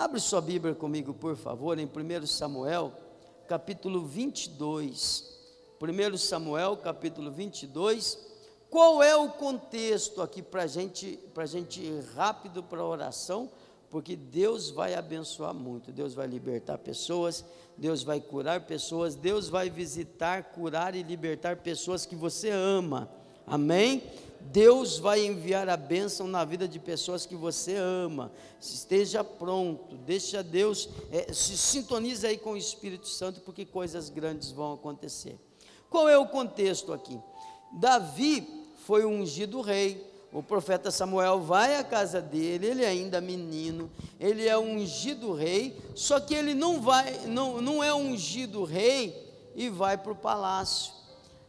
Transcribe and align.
Abre 0.00 0.18
sua 0.18 0.40
Bíblia 0.40 0.74
comigo, 0.74 1.12
por 1.12 1.36
favor, 1.36 1.78
em 1.78 1.84
1 1.84 2.26
Samuel, 2.26 2.90
capítulo 3.46 4.06
22. 4.06 5.38
1 5.78 6.16
Samuel, 6.16 6.78
capítulo 6.78 7.30
22. 7.30 8.18
Qual 8.70 9.02
é 9.02 9.14
o 9.14 9.28
contexto 9.28 10.22
aqui 10.22 10.40
para 10.40 10.66
gente, 10.66 11.20
a 11.36 11.44
gente 11.44 11.82
ir 11.82 12.02
rápido 12.16 12.62
para 12.62 12.80
a 12.80 12.86
oração? 12.86 13.50
Porque 13.90 14.16
Deus 14.16 14.70
vai 14.70 14.94
abençoar 14.94 15.52
muito, 15.52 15.92
Deus 15.92 16.14
vai 16.14 16.26
libertar 16.26 16.78
pessoas, 16.78 17.44
Deus 17.76 18.02
vai 18.02 18.22
curar 18.22 18.62
pessoas, 18.62 19.14
Deus 19.14 19.50
vai 19.50 19.68
visitar, 19.68 20.44
curar 20.44 20.94
e 20.94 21.02
libertar 21.02 21.58
pessoas 21.58 22.06
que 22.06 22.16
você 22.16 22.48
ama. 22.48 23.06
Amém? 23.46 24.02
Deus 24.40 24.98
vai 24.98 25.24
enviar 25.24 25.68
a 25.68 25.76
bênção 25.76 26.26
na 26.26 26.44
vida 26.44 26.66
de 26.66 26.78
pessoas 26.78 27.26
que 27.26 27.36
você 27.36 27.76
ama. 27.76 28.32
Esteja 28.60 29.22
pronto, 29.22 29.96
deixa 29.98 30.42
Deus, 30.42 30.88
é, 31.12 31.32
se 31.32 31.56
sintonize 31.56 32.26
aí 32.26 32.38
com 32.38 32.52
o 32.52 32.56
Espírito 32.56 33.06
Santo, 33.06 33.40
porque 33.40 33.64
coisas 33.64 34.08
grandes 34.08 34.50
vão 34.50 34.72
acontecer. 34.72 35.38
Qual 35.88 36.08
é 36.08 36.18
o 36.18 36.26
contexto 36.26 36.92
aqui? 36.92 37.20
Davi 37.72 38.46
foi 38.86 39.04
ungido 39.04 39.60
rei. 39.60 40.08
O 40.32 40.42
profeta 40.42 40.92
Samuel 40.92 41.40
vai 41.40 41.76
à 41.76 41.82
casa 41.82 42.20
dele, 42.20 42.66
ele 42.66 42.84
é 42.84 42.88
ainda 42.88 43.20
menino, 43.20 43.90
ele 44.18 44.46
é 44.46 44.56
ungido 44.56 45.34
rei, 45.34 45.76
só 45.96 46.20
que 46.20 46.34
ele 46.34 46.54
não 46.54 46.80
vai, 46.80 47.26
não, 47.26 47.60
não 47.60 47.82
é 47.82 47.92
ungido 47.92 48.62
rei 48.62 49.28
e 49.56 49.68
vai 49.68 49.98
para 49.98 50.12
o 50.12 50.16
palácio 50.16 50.99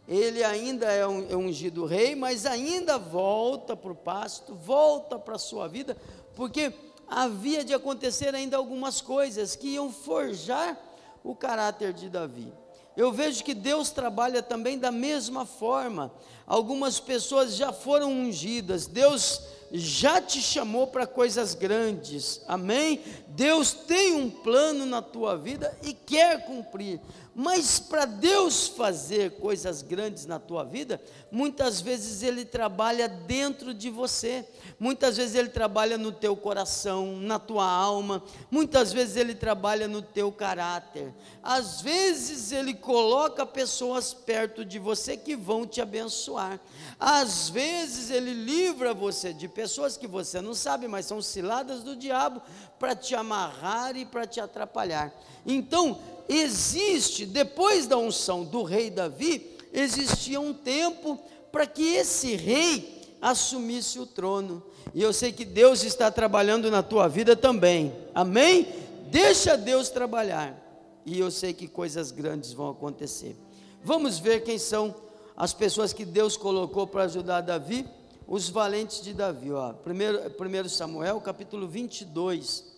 ele 0.07 0.43
ainda 0.43 0.85
é, 0.91 1.05
um, 1.07 1.27
é 1.29 1.35
ungido 1.35 1.85
rei, 1.85 2.15
mas 2.15 2.45
ainda 2.45 2.97
volta 2.97 3.75
para 3.75 3.91
o 3.91 3.95
pasto, 3.95 4.55
volta 4.55 5.17
para 5.19 5.35
a 5.35 5.39
sua 5.39 5.67
vida, 5.67 5.95
porque 6.35 6.73
havia 7.07 7.63
de 7.63 7.73
acontecer 7.73 8.33
ainda 8.33 8.57
algumas 8.57 9.01
coisas 9.01 9.55
que 9.55 9.69
iam 9.69 9.91
forjar 9.91 10.77
o 11.23 11.35
caráter 11.35 11.93
de 11.93 12.09
Davi. 12.09 12.51
Eu 12.95 13.11
vejo 13.11 13.43
que 13.43 13.53
Deus 13.53 13.89
trabalha 13.89 14.43
também 14.43 14.77
da 14.77 14.91
mesma 14.91 15.45
forma. 15.45 16.11
Algumas 16.45 16.99
pessoas 16.99 17.55
já 17.55 17.71
foram 17.71 18.11
ungidas, 18.11 18.85
Deus 18.85 19.41
já 19.71 20.21
te 20.21 20.41
chamou 20.41 20.87
para 20.87 21.07
coisas 21.07 21.55
grandes, 21.55 22.41
amém? 22.47 22.99
Deus 23.27 23.71
tem 23.71 24.15
um 24.15 24.29
plano 24.29 24.85
na 24.85 25.01
tua 25.01 25.37
vida 25.37 25.77
e 25.81 25.93
quer 25.93 26.45
cumprir, 26.45 26.99
mas 27.33 27.79
para 27.79 28.05
Deus 28.05 28.67
fazer 28.67 29.31
coisas 29.39 29.81
grandes 29.81 30.25
na 30.25 30.37
tua 30.37 30.63
vida, 30.65 31.01
muitas 31.31 31.79
vezes 31.79 32.23
Ele 32.23 32.43
trabalha 32.43 33.07
dentro 33.07 33.73
de 33.73 33.89
você, 33.89 34.45
muitas 34.77 35.15
vezes 35.15 35.35
Ele 35.35 35.47
trabalha 35.47 35.97
no 35.97 36.11
teu 36.11 36.35
coração, 36.35 37.15
na 37.17 37.39
tua 37.39 37.65
alma, 37.65 38.21
muitas 38.49 38.91
vezes 38.91 39.15
Ele 39.15 39.33
trabalha 39.33 39.87
no 39.87 40.01
teu 40.01 40.29
caráter, 40.29 41.13
às 41.41 41.81
vezes 41.81 42.51
Ele 42.51 42.73
coloca 42.73 43.45
pessoas 43.45 44.13
perto 44.13 44.65
de 44.65 44.77
você 44.77 45.15
que 45.15 45.35
vão 45.35 45.65
te 45.65 45.79
abençoar, 45.79 46.59
às 46.99 47.49
vezes 47.49 48.09
Ele 48.09 48.33
livra 48.33 48.93
você 48.93 49.31
de 49.31 49.47
pessoas 49.47 49.95
que 49.95 50.07
você 50.07 50.41
não 50.41 50.53
sabe, 50.53 50.87
mas 50.87 51.05
são 51.05 51.21
ciladas 51.21 51.81
do 51.81 51.95
diabo 51.95 52.41
para 52.81 52.95
te 52.95 53.13
amarrar 53.13 53.95
e 53.95 54.03
para 54.03 54.25
te 54.25 54.39
atrapalhar. 54.39 55.13
Então, 55.45 55.99
existe, 56.27 57.27
depois 57.27 57.85
da 57.85 57.95
unção 57.95 58.43
do 58.43 58.63
rei 58.63 58.89
Davi, 58.89 59.55
existia 59.71 60.41
um 60.41 60.51
tempo 60.51 61.19
para 61.51 61.67
que 61.67 61.93
esse 61.93 62.35
rei 62.35 63.03
assumisse 63.21 63.99
o 63.99 64.07
trono. 64.07 64.63
E 64.95 65.01
eu 65.03 65.13
sei 65.13 65.31
que 65.31 65.45
Deus 65.45 65.83
está 65.83 66.09
trabalhando 66.09 66.71
na 66.71 66.81
tua 66.81 67.07
vida 67.07 67.35
também. 67.35 67.93
Amém? 68.15 68.67
Deixa 69.11 69.55
Deus 69.55 69.89
trabalhar. 69.89 70.59
E 71.05 71.19
eu 71.19 71.29
sei 71.29 71.53
que 71.53 71.67
coisas 71.67 72.09
grandes 72.09 72.51
vão 72.51 72.71
acontecer. 72.71 73.37
Vamos 73.83 74.17
ver 74.17 74.43
quem 74.43 74.57
são 74.57 74.95
as 75.37 75.53
pessoas 75.53 75.93
que 75.93 76.03
Deus 76.03 76.35
colocou 76.35 76.87
para 76.87 77.03
ajudar 77.03 77.41
Davi, 77.41 77.87
os 78.27 78.49
valentes 78.49 79.03
de 79.03 79.13
Davi. 79.13 79.51
Ó. 79.51 79.71
Primeiro, 79.71 80.31
primeiro 80.31 80.67
Samuel, 80.67 81.21
capítulo 81.21 81.67
22, 81.67 82.70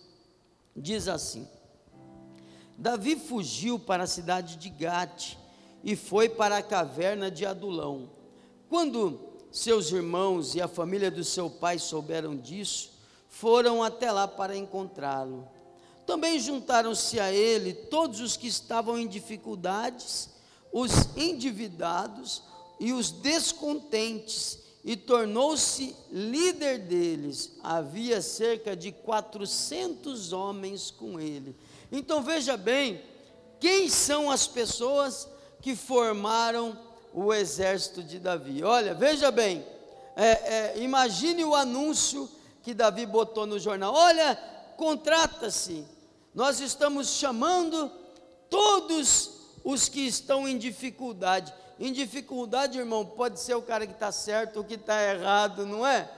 diz 0.76 1.08
assim: 1.08 1.48
Davi 2.76 3.16
fugiu 3.16 3.78
para 3.78 4.04
a 4.04 4.08
cidade 4.08 4.56
de 4.56 4.68
Gate 4.68 5.36
e 5.82 5.94
foi 5.94 6.28
para 6.28 6.58
a 6.58 6.62
caverna 6.62 7.30
de 7.30 7.46
Adulão. 7.46 8.10
Quando 8.68 9.20
seus 9.52 9.92
irmãos 9.92 10.54
e 10.54 10.60
a 10.60 10.66
família 10.66 11.10
do 11.10 11.22
seu 11.22 11.48
pai 11.48 11.78
souberam 11.78 12.36
disso, 12.36 12.92
foram 13.28 13.82
até 13.82 14.10
lá 14.10 14.26
para 14.26 14.56
encontrá-lo. 14.56 15.48
Também 16.06 16.38
juntaram-se 16.38 17.18
a 17.18 17.32
ele 17.32 17.72
todos 17.72 18.20
os 18.20 18.36
que 18.36 18.46
estavam 18.46 18.98
em 18.98 19.06
dificuldades, 19.06 20.30
os 20.72 21.16
endividados 21.16 22.42
e 22.80 22.92
os 22.92 23.10
descontentes, 23.10 24.58
e 24.84 24.96
tornou-se 24.96 25.96
líder 26.10 26.80
deles. 26.80 27.52
Havia 27.62 28.20
cerca 28.20 28.76
de 28.76 28.92
400 28.92 30.32
homens 30.32 30.90
com 30.90 31.18
ele. 31.18 31.56
Então 31.90 32.22
veja 32.22 32.56
bem, 32.56 33.00
quem 33.58 33.88
são 33.88 34.30
as 34.30 34.46
pessoas 34.46 35.26
que 35.62 35.74
formaram 35.74 36.78
o 37.14 37.32
exército 37.32 38.02
de 38.02 38.18
Davi? 38.18 38.62
Olha, 38.62 38.92
veja 38.92 39.30
bem, 39.30 39.64
é, 40.14 40.74
é, 40.74 40.74
imagine 40.78 41.44
o 41.44 41.54
anúncio 41.54 42.28
que 42.62 42.74
Davi 42.74 43.06
botou 43.06 43.46
no 43.46 43.58
jornal: 43.58 43.94
olha, 43.94 44.36
contrata-se, 44.76 45.84
nós 46.34 46.60
estamos 46.60 47.08
chamando 47.08 47.90
todos 48.50 49.30
os 49.64 49.88
que 49.88 50.00
estão 50.00 50.46
em 50.46 50.58
dificuldade. 50.58 51.54
Em 51.78 51.92
dificuldade, 51.92 52.78
irmão, 52.78 53.04
pode 53.04 53.40
ser 53.40 53.54
o 53.54 53.62
cara 53.62 53.86
que 53.86 53.92
está 53.92 54.12
certo 54.12 54.58
ou 54.58 54.64
que 54.64 54.74
está 54.74 55.02
errado, 55.02 55.66
não 55.66 55.86
é? 55.86 56.08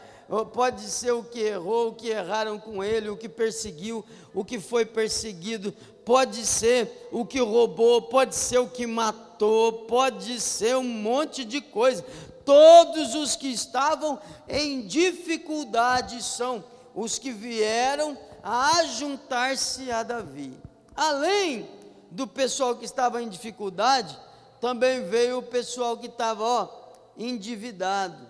pode 0.52 0.82
ser 0.82 1.12
o 1.12 1.22
que 1.22 1.38
errou, 1.38 1.88
o 1.88 1.94
que 1.94 2.08
erraram 2.08 2.58
com 2.58 2.82
ele, 2.82 3.08
o 3.08 3.16
que 3.16 3.28
perseguiu, 3.28 4.04
o 4.34 4.44
que 4.44 4.58
foi 4.58 4.84
perseguido, 4.84 5.72
pode 6.04 6.44
ser 6.44 7.08
o 7.12 7.24
que 7.24 7.38
roubou, 7.38 8.02
pode 8.02 8.34
ser 8.34 8.58
o 8.58 8.68
que 8.68 8.86
matou, 8.86 9.72
pode 9.86 10.40
ser 10.40 10.76
um 10.76 10.82
monte 10.82 11.44
de 11.44 11.60
coisa. 11.60 12.04
Todos 12.44 13.14
os 13.14 13.36
que 13.36 13.48
estavam 13.48 14.18
em 14.48 14.86
dificuldade 14.86 16.22
são 16.22 16.64
os 16.94 17.18
que 17.18 17.30
vieram 17.30 18.18
a 18.42 18.84
juntar-se 18.84 19.90
a 19.90 20.02
Davi. 20.02 20.52
Além 20.94 21.68
do 22.10 22.26
pessoal 22.26 22.76
que 22.76 22.84
estava 22.84 23.22
em 23.22 23.28
dificuldade, 23.28 24.18
também 24.60 25.04
veio 25.04 25.38
o 25.38 25.42
pessoal 25.42 25.96
que 25.96 26.06
estava, 26.06 26.42
ó, 26.42 26.68
endividado. 27.16 28.26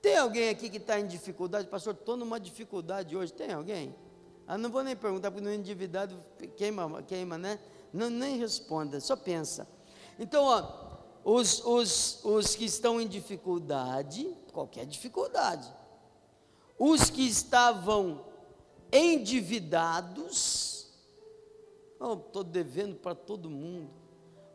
Tem 0.00 0.16
alguém 0.16 0.48
aqui 0.48 0.70
que 0.70 0.76
está 0.76 1.00
em 1.00 1.06
dificuldade? 1.06 1.68
Pastor, 1.68 1.94
estou 1.94 2.16
numa 2.16 2.38
dificuldade 2.38 3.16
hoje. 3.16 3.32
Tem 3.32 3.52
alguém? 3.52 3.94
Ah, 4.46 4.56
não 4.56 4.70
vou 4.70 4.84
nem 4.84 4.94
perguntar, 4.94 5.30
porque 5.30 5.44
no 5.44 5.52
endividado 5.52 6.22
queima, 6.56 7.02
queima 7.02 7.36
né? 7.36 7.58
Não, 7.92 8.08
nem 8.08 8.38
responda, 8.38 9.00
só 9.00 9.16
pensa. 9.16 9.66
Então, 10.18 10.44
ó, 10.44 10.86
os, 11.24 11.64
os, 11.64 12.24
os 12.24 12.54
que 12.54 12.64
estão 12.64 13.00
em 13.00 13.08
dificuldade, 13.08 14.32
qualquer 14.52 14.86
dificuldade, 14.86 15.68
os 16.78 17.10
que 17.10 17.26
estavam 17.26 18.24
endividados, 18.92 20.86
estou 21.94 22.42
oh, 22.42 22.44
devendo 22.44 22.94
para 22.96 23.14
todo 23.14 23.50
mundo. 23.50 24.05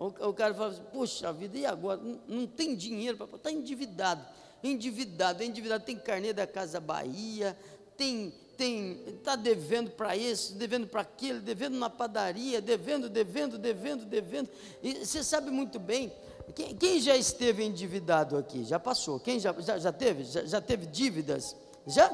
O, 0.02 0.30
o, 0.30 0.34
cara 0.34 0.54
fala 0.54 0.70
assim, 0.70 0.84
puxa 0.92 1.32
vida, 1.32 1.58
e 1.58 1.66
agora? 1.66 2.00
Não, 2.02 2.20
não 2.28 2.48
tem 2.48 2.76
dinheiro 2.76 3.18
para 3.18 3.36
está 3.36 3.52
endividado 3.52 4.26
endividado, 4.64 5.44
endividado, 5.44 5.84
tem 5.84 5.98
carnê 5.98 6.34
da 6.34 6.46
Casa 6.46 6.80
Bahia, 6.80 7.58
tem 7.98 8.34
tem 8.58 9.02
está 9.08 9.36
devendo 9.36 9.90
para 9.90 10.16
esse, 10.16 10.54
devendo 10.54 10.86
para 10.86 11.02
aquele, 11.02 11.40
devendo 11.40 11.78
na 11.78 11.90
padaria, 11.90 12.62
devendo, 12.62 13.09
devendo, 13.09 13.58
devendo, 13.58 14.06
devendo. 14.06 14.50
E 14.84 15.03
você 15.03 15.24
sabe 15.24 15.50
muito 15.50 15.80
bem, 15.80 16.14
quem, 16.54 16.76
quem 16.76 17.00
já 17.00 17.18
esteve 17.18 17.64
endividado 17.64 18.38
aqui? 18.38 18.64
Já 18.64 18.80
passou? 18.80 19.20
Quem 19.20 19.40
já, 19.40 19.56
já, 19.59 19.80
já 19.80 19.92
teve? 19.92 20.26
Já, 20.26 20.46
já 20.46 20.62
teve 20.62 20.86
dívidas? 20.86 21.56
Já? 21.88 22.08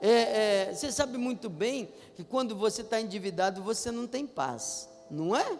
É, 0.00 0.68
é, 0.68 0.72
você 0.72 0.90
sabe 0.90 1.18
muito 1.18 1.50
bem 1.50 1.92
que 2.16 2.24
quando 2.24 2.56
você 2.56 2.80
está 2.80 2.98
endividado, 2.98 3.62
você 3.62 3.90
não 3.90 4.06
tem 4.06 4.26
paz, 4.26 4.88
não 5.10 5.36
é? 5.36 5.58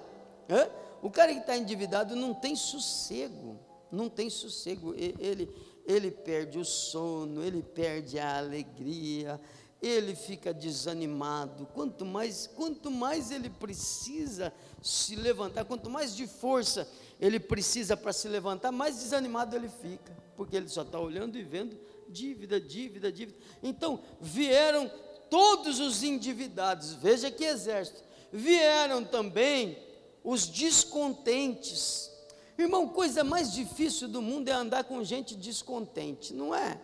é? 0.49 0.71
O 1.03 1.11
cara 1.11 1.33
que 1.33 1.41
está 1.41 1.57
endividado 1.57 2.15
não 2.15 2.35
tem 2.35 2.55
sossego, 2.55 3.59
não 3.91 4.09
tem 4.09 4.29
sossego. 4.29 4.95
Ele, 4.95 5.49
ele 5.87 6.11
perde 6.11 6.59
o 6.59 6.65
sono, 6.65 7.43
ele 7.43 7.63
perde 7.63 8.19
a 8.19 8.39
alegria, 8.39 9.41
ele 9.81 10.15
fica 10.15 10.53
desanimado. 10.53 11.67
Quanto 11.73 12.05
mais, 12.05 12.47
quanto 12.47 12.91
mais 12.91 13.31
ele 13.31 13.49
precisa 13.49 14.53
se 14.83 15.17
levantar, 15.17 15.65
quanto 15.65 15.89
mais 15.89 16.15
de 16.15 16.27
força 16.27 16.87
ele 17.19 17.41
precisa 17.41 17.97
para 17.97 18.13
se 18.13 18.29
levantar, 18.29 18.73
mais 18.73 18.97
desanimado 18.97 19.57
ele 19.57 19.69
fica, 19.69 20.17
porque 20.37 20.57
ele 20.57 20.69
só 20.69 20.83
está 20.83 20.99
olhando 20.99 21.39
e 21.39 21.43
vendo 21.43 21.79
dívida, 22.09 22.61
dívida, 22.61 23.11
dívida. 23.11 23.39
Então 23.63 24.01
vieram 24.21 24.91
todos 25.31 25.81
os 25.81 26.03
endividados, 26.03 26.93
veja 26.95 27.31
que 27.31 27.45
exército, 27.45 28.03
vieram 28.33 29.05
também 29.05 29.79
os 30.25 30.47
descontentes. 30.47 32.11
Irmão, 32.59 32.89
coisa 32.89 33.25
mais 33.25 33.53
difícil 33.53 34.09
do 34.09 34.21
mundo 34.21 34.49
é 34.49 34.53
andar 34.53 34.85
com 34.85 35.03
gente 35.03 35.35
descontente, 35.35 36.35
não 36.35 36.55
é? 36.55 36.79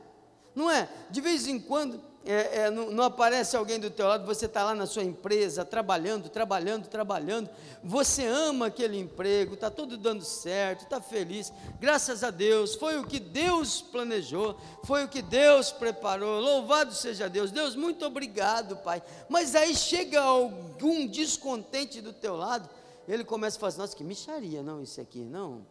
Não 0.54 0.70
é? 0.70 0.88
De 1.10 1.20
vez 1.20 1.46
em 1.46 1.58
quando 1.58 2.00
é, 2.26 2.62
é, 2.62 2.70
não, 2.70 2.90
não, 2.90 3.04
aparece 3.04 3.56
alguém 3.56 3.78
do 3.78 3.88
teu 3.88 4.08
lado, 4.08 4.26
você 4.26 4.46
está 4.46 4.64
lá 4.64 4.74
na 4.74 4.84
sua 4.84 5.04
empresa, 5.04 5.64
trabalhando, 5.64 6.28
trabalhando, 6.28 6.88
trabalhando, 6.88 7.48
você 7.84 8.26
ama 8.26 8.66
aquele 8.66 8.98
emprego, 8.98 9.54
está 9.54 9.70
tudo 9.70 9.96
dando 9.96 10.24
certo, 10.24 10.82
está 10.82 11.00
feliz, 11.00 11.52
graças 11.78 12.24
a 12.24 12.30
Deus, 12.32 12.74
foi 12.74 12.98
o 12.98 13.06
que 13.06 13.20
Deus 13.20 13.80
planejou, 13.80 14.58
foi 14.82 15.04
o 15.04 15.08
que 15.08 15.22
Deus 15.22 15.70
preparou, 15.70 16.40
louvado 16.40 16.92
seja 16.92 17.28
Deus, 17.28 17.52
Deus, 17.52 17.76
muito 17.76 18.04
obrigado, 18.04 18.76
Pai, 18.78 19.00
mas 19.28 19.54
aí 19.54 19.76
chega 19.76 20.20
algum 20.20 21.06
descontente 21.06 22.00
do 22.00 22.12
teu 22.12 22.34
lado, 22.34 22.68
ele 23.06 23.24
começa 23.24 23.56
a 23.56 23.60
falar 23.60 23.68
assim, 23.68 23.78
nossa, 23.78 23.96
que 23.96 24.04
micharia, 24.04 24.62
não, 24.62 24.82
isso 24.82 25.00
aqui, 25.00 25.24
não, 25.24 25.66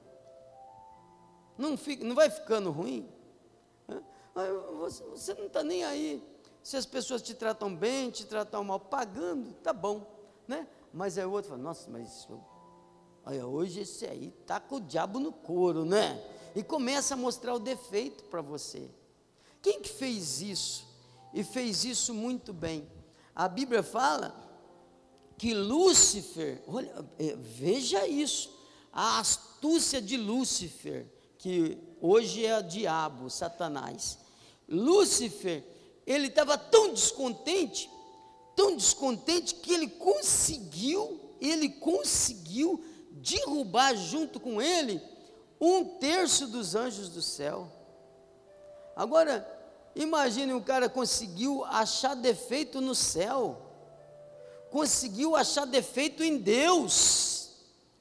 não, 1.57 1.77
fica, 1.77 2.03
não 2.03 2.15
vai 2.15 2.29
ficando 2.29 2.71
ruim, 2.71 3.09
você, 4.79 5.03
você 5.03 5.33
não 5.33 5.47
está 5.47 5.63
nem 5.63 5.83
aí, 5.83 6.23
se 6.61 6.75
as 6.75 6.85
pessoas 6.85 7.21
te 7.21 7.33
tratam 7.33 7.75
bem, 7.75 8.09
te 8.09 8.25
tratam 8.25 8.63
mal, 8.63 8.79
pagando, 8.79 9.53
tá 9.61 9.71
bom, 9.71 10.05
né? 10.47 10.67
Mas 10.91 11.17
aí 11.17 11.25
o 11.25 11.31
outro 11.31 11.51
fala, 11.51 11.61
nossa, 11.61 11.89
mas 11.91 12.27
olha, 13.23 13.45
hoje 13.45 13.81
esse 13.81 14.05
aí 14.07 14.31
tá 14.45 14.59
com 14.59 14.77
o 14.77 14.81
diabo 14.81 15.19
no 15.19 15.31
couro, 15.31 15.85
né? 15.85 16.19
E 16.55 16.63
começa 16.63 17.13
a 17.13 17.17
mostrar 17.17 17.53
o 17.53 17.59
defeito 17.59 18.23
para 18.25 18.41
você. 18.41 18.89
Quem 19.61 19.81
que 19.81 19.89
fez 19.89 20.41
isso? 20.41 20.87
E 21.33 21.43
fez 21.43 21.83
isso 21.83 22.13
muito 22.13 22.53
bem. 22.53 22.89
A 23.35 23.47
Bíblia 23.47 23.83
fala 23.83 24.33
que 25.37 25.53
Lúcifer, 25.53 26.61
olha, 26.67 27.05
é, 27.19 27.35
veja 27.35 28.07
isso, 28.07 28.51
a 28.91 29.19
astúcia 29.19 30.01
de 30.01 30.17
Lúcifer, 30.17 31.05
que 31.37 31.77
hoje 32.01 32.45
é 32.45 32.57
o 32.57 32.63
diabo, 32.63 33.29
Satanás. 33.29 34.17
Lúcifer 34.67 35.63
ele 36.05 36.27
estava 36.27 36.57
tão 36.57 36.93
descontente, 36.93 37.89
tão 38.55 38.75
descontente 38.75 39.55
que 39.55 39.73
ele 39.73 39.87
conseguiu, 39.87 41.19
ele 41.41 41.69
conseguiu 41.69 42.83
derrubar 43.11 43.95
junto 43.95 44.39
com 44.39 44.61
ele 44.61 45.01
um 45.59 45.83
terço 45.97 46.47
dos 46.47 46.75
anjos 46.75 47.09
do 47.09 47.21
céu. 47.21 47.71
Agora, 48.95 49.45
imagine 49.95 50.53
um 50.53 50.61
cara 50.61 50.87
conseguiu 50.87 51.65
achar 51.65 52.15
defeito 52.15 52.79
no 52.79 52.93
céu, 52.93 53.64
conseguiu 54.75 55.37
achar 55.37 55.63
defeito 55.63 56.21
em 56.21 56.37
Deus. 56.37 57.49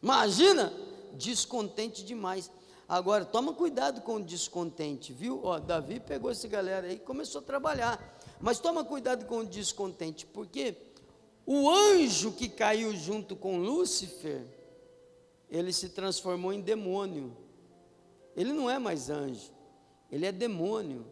Imagina, 0.03 0.73
descontente 1.13 2.05
demais. 2.05 2.51
Agora, 2.89 3.25
toma 3.25 3.53
cuidado 3.53 4.01
com 4.01 4.17
o 4.17 4.25
descontente, 4.25 5.13
viu? 5.13 5.41
Ó, 5.45 5.61
Davi 5.61 6.01
pegou 6.01 6.33
essa 6.33 6.49
galera 6.49 6.89
aí 6.89 6.97
e 6.97 6.99
começou 6.99 7.41
a 7.41 7.45
trabalhar. 7.45 8.19
Mas 8.41 8.59
toma 8.59 8.85
cuidado 8.85 9.25
com 9.27 9.39
o 9.39 9.47
descontente, 9.47 10.27
porque 10.27 10.77
o 11.47 11.71
anjo 11.71 12.33
que 12.33 12.49
caiu 12.49 12.93
junto 12.97 13.37
com 13.37 13.57
Lúcifer, 13.57 14.45
ele 15.49 15.73
se 15.73 15.91
transformou 15.91 16.53
em 16.53 16.61
demônio. 16.61 17.37
Ele 18.35 18.53
não 18.53 18.69
é 18.69 18.81
mais 18.81 19.09
anjo, 19.11 19.53
ele 20.11 20.27
é 20.27 20.33
demônio. 20.33 21.07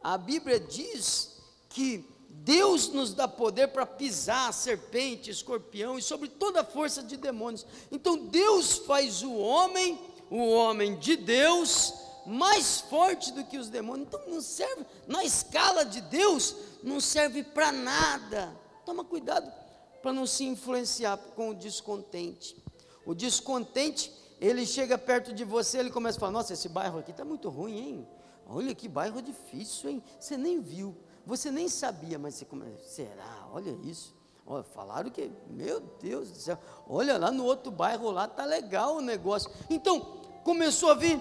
A 0.00 0.16
Bíblia 0.16 0.60
diz 0.60 1.42
que 1.68 2.11
Deus 2.34 2.88
nos 2.88 3.14
dá 3.14 3.28
poder 3.28 3.68
para 3.68 3.86
pisar 3.86 4.52
serpente, 4.52 5.30
escorpião 5.30 5.98
e 5.98 6.02
sobre 6.02 6.28
toda 6.28 6.62
a 6.62 6.64
força 6.64 7.02
de 7.02 7.16
demônios. 7.16 7.64
Então 7.90 8.16
Deus 8.16 8.78
faz 8.78 9.22
o 9.22 9.34
homem 9.34 9.98
o 10.32 10.48
homem 10.48 10.96
de 10.96 11.14
Deus 11.14 11.92
mais 12.24 12.80
forte 12.80 13.32
do 13.32 13.44
que 13.44 13.58
os 13.58 13.68
demônios. 13.68 14.08
Então 14.08 14.20
não 14.26 14.40
serve, 14.40 14.86
na 15.06 15.22
escala 15.22 15.84
de 15.84 16.00
Deus, 16.00 16.56
não 16.82 17.00
serve 17.00 17.42
para 17.42 17.70
nada. 17.70 18.50
Toma 18.86 19.04
cuidado 19.04 19.52
para 20.00 20.12
não 20.12 20.26
se 20.26 20.44
influenciar 20.44 21.18
com 21.36 21.50
o 21.50 21.54
descontente. 21.54 22.56
O 23.04 23.14
descontente, 23.14 24.10
ele 24.40 24.64
chega 24.64 24.96
perto 24.96 25.34
de 25.34 25.44
você, 25.44 25.78
ele 25.78 25.90
começa 25.90 26.16
a 26.16 26.20
falar: 26.20 26.32
Nossa, 26.32 26.54
esse 26.54 26.68
bairro 26.68 26.98
aqui 26.98 27.10
está 27.10 27.26
muito 27.26 27.50
ruim, 27.50 27.78
hein? 27.78 28.08
Olha 28.46 28.74
que 28.74 28.88
bairro 28.88 29.20
difícil, 29.20 29.90
hein? 29.90 30.02
Você 30.18 30.36
nem 30.38 30.60
viu, 30.60 30.96
você 31.26 31.50
nem 31.50 31.68
sabia, 31.68 32.18
mas 32.18 32.34
você 32.34 32.44
começa: 32.44 32.82
Será? 32.84 33.46
Olha 33.52 33.70
isso. 33.84 34.14
Olha, 34.44 34.64
falaram 34.64 35.10
que, 35.10 35.30
meu 35.48 35.80
Deus 36.00 36.30
do 36.30 36.38
céu, 36.38 36.58
olha 36.88 37.16
lá 37.16 37.30
no 37.30 37.44
outro 37.44 37.70
bairro 37.70 38.10
lá, 38.10 38.26
tá 38.26 38.44
legal 38.44 38.96
o 38.96 39.00
negócio. 39.00 39.50
Então, 39.70 40.00
começou 40.42 40.90
a 40.90 40.94
vir 40.94 41.20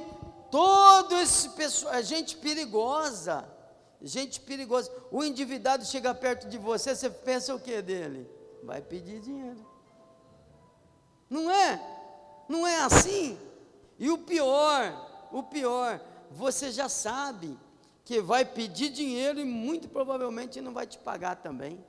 todo 0.49 1.15
esse 1.15 1.49
pessoal, 1.49 1.93
é 1.93 2.01
gente 2.01 2.35
perigosa, 2.37 3.47
gente 4.01 4.39
perigosa. 4.41 4.91
O 5.11 5.23
endividado 5.23 5.85
chega 5.85 6.13
perto 6.15 6.49
de 6.49 6.57
você, 6.57 6.95
você 6.95 7.09
pensa 7.09 7.53
o 7.53 7.59
que 7.59 7.81
dele? 7.81 8.29
Vai 8.63 8.81
pedir 8.81 9.21
dinheiro. 9.21 9.65
Não 11.29 11.49
é? 11.49 11.81
Não 12.49 12.65
é 12.67 12.81
assim? 12.81 13.39
E 13.99 14.09
o 14.09 14.17
pior, 14.17 15.29
o 15.31 15.43
pior, 15.43 16.01
você 16.31 16.71
já 16.71 16.89
sabe 16.89 17.57
que 18.11 18.19
vai 18.19 18.43
pedir 18.43 18.89
dinheiro 18.89 19.39
e 19.39 19.45
muito 19.45 19.87
provavelmente 19.87 20.59
não 20.59 20.73
vai 20.73 20.85
te 20.85 20.97
pagar 20.97 21.37
também. 21.37 21.81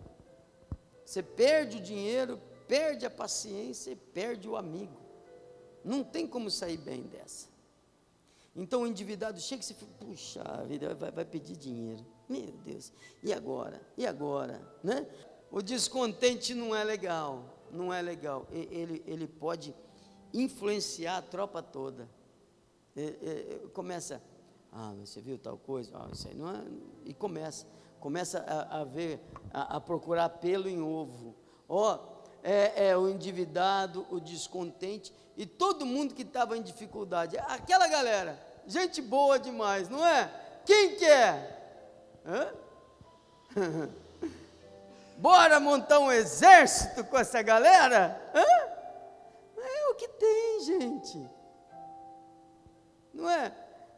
Você 1.04 1.20
perde 1.20 1.78
o 1.78 1.80
dinheiro, 1.80 2.40
perde 2.68 3.04
a 3.04 3.10
paciência 3.10 3.90
e 3.90 3.96
perde 3.96 4.48
o 4.48 4.54
amigo. 4.54 4.96
Não 5.84 6.04
tem 6.04 6.24
como 6.24 6.48
sair 6.48 6.76
bem 6.76 7.02
dessa. 7.02 7.48
Então 8.54 8.82
o 8.82 8.86
endividado 8.86 9.40
chega 9.40 9.62
e 9.62 9.64
se 9.64 9.74
fala, 9.74 9.90
puxa 9.98 10.44
vida, 10.68 10.94
vai, 10.94 11.10
vai, 11.10 11.24
pedir 11.24 11.56
dinheiro. 11.56 12.06
Meu 12.28 12.52
Deus, 12.64 12.92
e 13.20 13.32
agora? 13.32 13.82
E 13.98 14.06
agora? 14.06 14.62
Né? 14.80 15.04
O 15.50 15.60
descontente 15.60 16.54
não 16.54 16.72
é 16.72 16.84
legal, 16.84 17.66
não 17.68 17.92
é 17.92 18.00
legal. 18.00 18.46
Ele, 18.52 19.02
ele 19.08 19.26
pode 19.26 19.74
influenciar 20.32 21.16
a 21.16 21.22
tropa 21.22 21.60
toda. 21.60 22.08
começa, 23.72 24.22
ah, 24.72 24.94
você 24.98 25.20
viu 25.20 25.38
tal 25.38 25.58
coisa? 25.58 25.90
Ah, 25.94 26.08
isso 26.10 26.26
aí 26.26 26.34
não 26.34 26.50
é. 26.50 26.62
E 27.04 27.12
começa, 27.12 27.66
começa 28.00 28.38
a, 28.40 28.80
a 28.80 28.84
ver, 28.84 29.20
a, 29.52 29.76
a 29.76 29.80
procurar 29.80 30.30
pelo 30.30 30.66
em 30.68 30.80
ovo. 30.80 31.34
Ó, 31.68 31.94
oh, 31.94 32.12
é, 32.42 32.88
é, 32.88 32.96
o 32.96 33.08
endividado, 33.08 34.06
o 34.10 34.18
descontente 34.18 35.12
e 35.36 35.44
todo 35.44 35.84
mundo 35.84 36.14
que 36.14 36.22
estava 36.22 36.56
em 36.56 36.62
dificuldade. 36.62 37.36
Aquela 37.38 37.86
galera, 37.86 38.42
gente 38.66 39.02
boa 39.02 39.38
demais, 39.38 39.90
não 39.90 40.06
é? 40.06 40.30
Quem 40.64 40.96
quer? 40.96 42.20
É? 42.24 42.52
Bora 45.18 45.60
montar 45.60 45.98
um 45.98 46.10
exército 46.10 47.04
com 47.04 47.18
essa 47.18 47.42
galera? 47.42 48.20
Hã? 48.34 49.62
É 49.62 49.88
o 49.90 49.94
que 49.94 50.08
tem, 50.08 50.60
gente. 50.64 51.30
Não 53.12 53.28
é? 53.28 53.52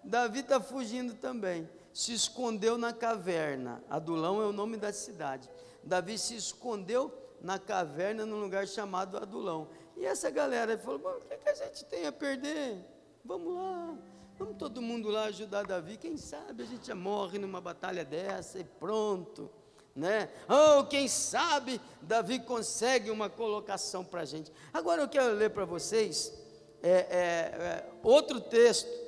Davi 0.05 0.41
está 0.41 0.61
fugindo 0.61 1.15
também. 1.15 1.69
Se 1.93 2.13
escondeu 2.13 2.77
na 2.77 2.93
caverna. 2.93 3.83
Adulão 3.89 4.43
é 4.43 4.47
o 4.47 4.53
nome 4.53 4.77
da 4.77 4.93
cidade. 4.93 5.49
Davi 5.83 6.19
se 6.19 6.35
escondeu 6.35 7.13
na 7.41 7.59
caverna, 7.59 8.25
num 8.25 8.41
lugar 8.41 8.67
chamado 8.67 9.17
Adulão. 9.17 9.69
E 9.97 10.05
essa 10.05 10.31
galera 10.31 10.77
falou: 10.79 10.99
o 10.99 11.21
que, 11.21 11.37
que 11.37 11.49
a 11.49 11.55
gente 11.55 11.85
tem 11.85 12.07
a 12.07 12.13
perder? 12.13 12.79
Vamos 13.25 13.55
lá, 13.55 13.95
vamos 14.39 14.57
todo 14.57 14.83
mundo 14.83 15.09
lá 15.09 15.25
ajudar 15.25 15.65
Davi. 15.65 15.97
Quem 15.97 16.17
sabe 16.17 16.63
a 16.63 16.67
gente 16.67 16.87
já 16.87 16.95
morre 16.95 17.39
numa 17.39 17.61
batalha 17.61 18.05
dessa 18.05 18.59
e 18.59 18.65
pronto. 18.65 19.51
Né? 19.95 20.29
Oh, 20.49 20.85
quem 20.85 21.07
sabe 21.07 21.81
Davi 22.03 22.41
consegue 22.41 23.11
uma 23.11 23.31
colocação 23.31 24.05
para 24.05 24.23
a 24.23 24.25
gente. 24.25 24.53
Agora 24.73 25.03
eu 25.03 25.09
quero 25.09 25.35
ler 25.35 25.51
para 25.51 25.65
vocês 25.65 26.33
é, 26.83 26.91
é, 26.91 26.97
é, 26.99 27.91
outro 28.03 28.41
texto. 28.41 29.04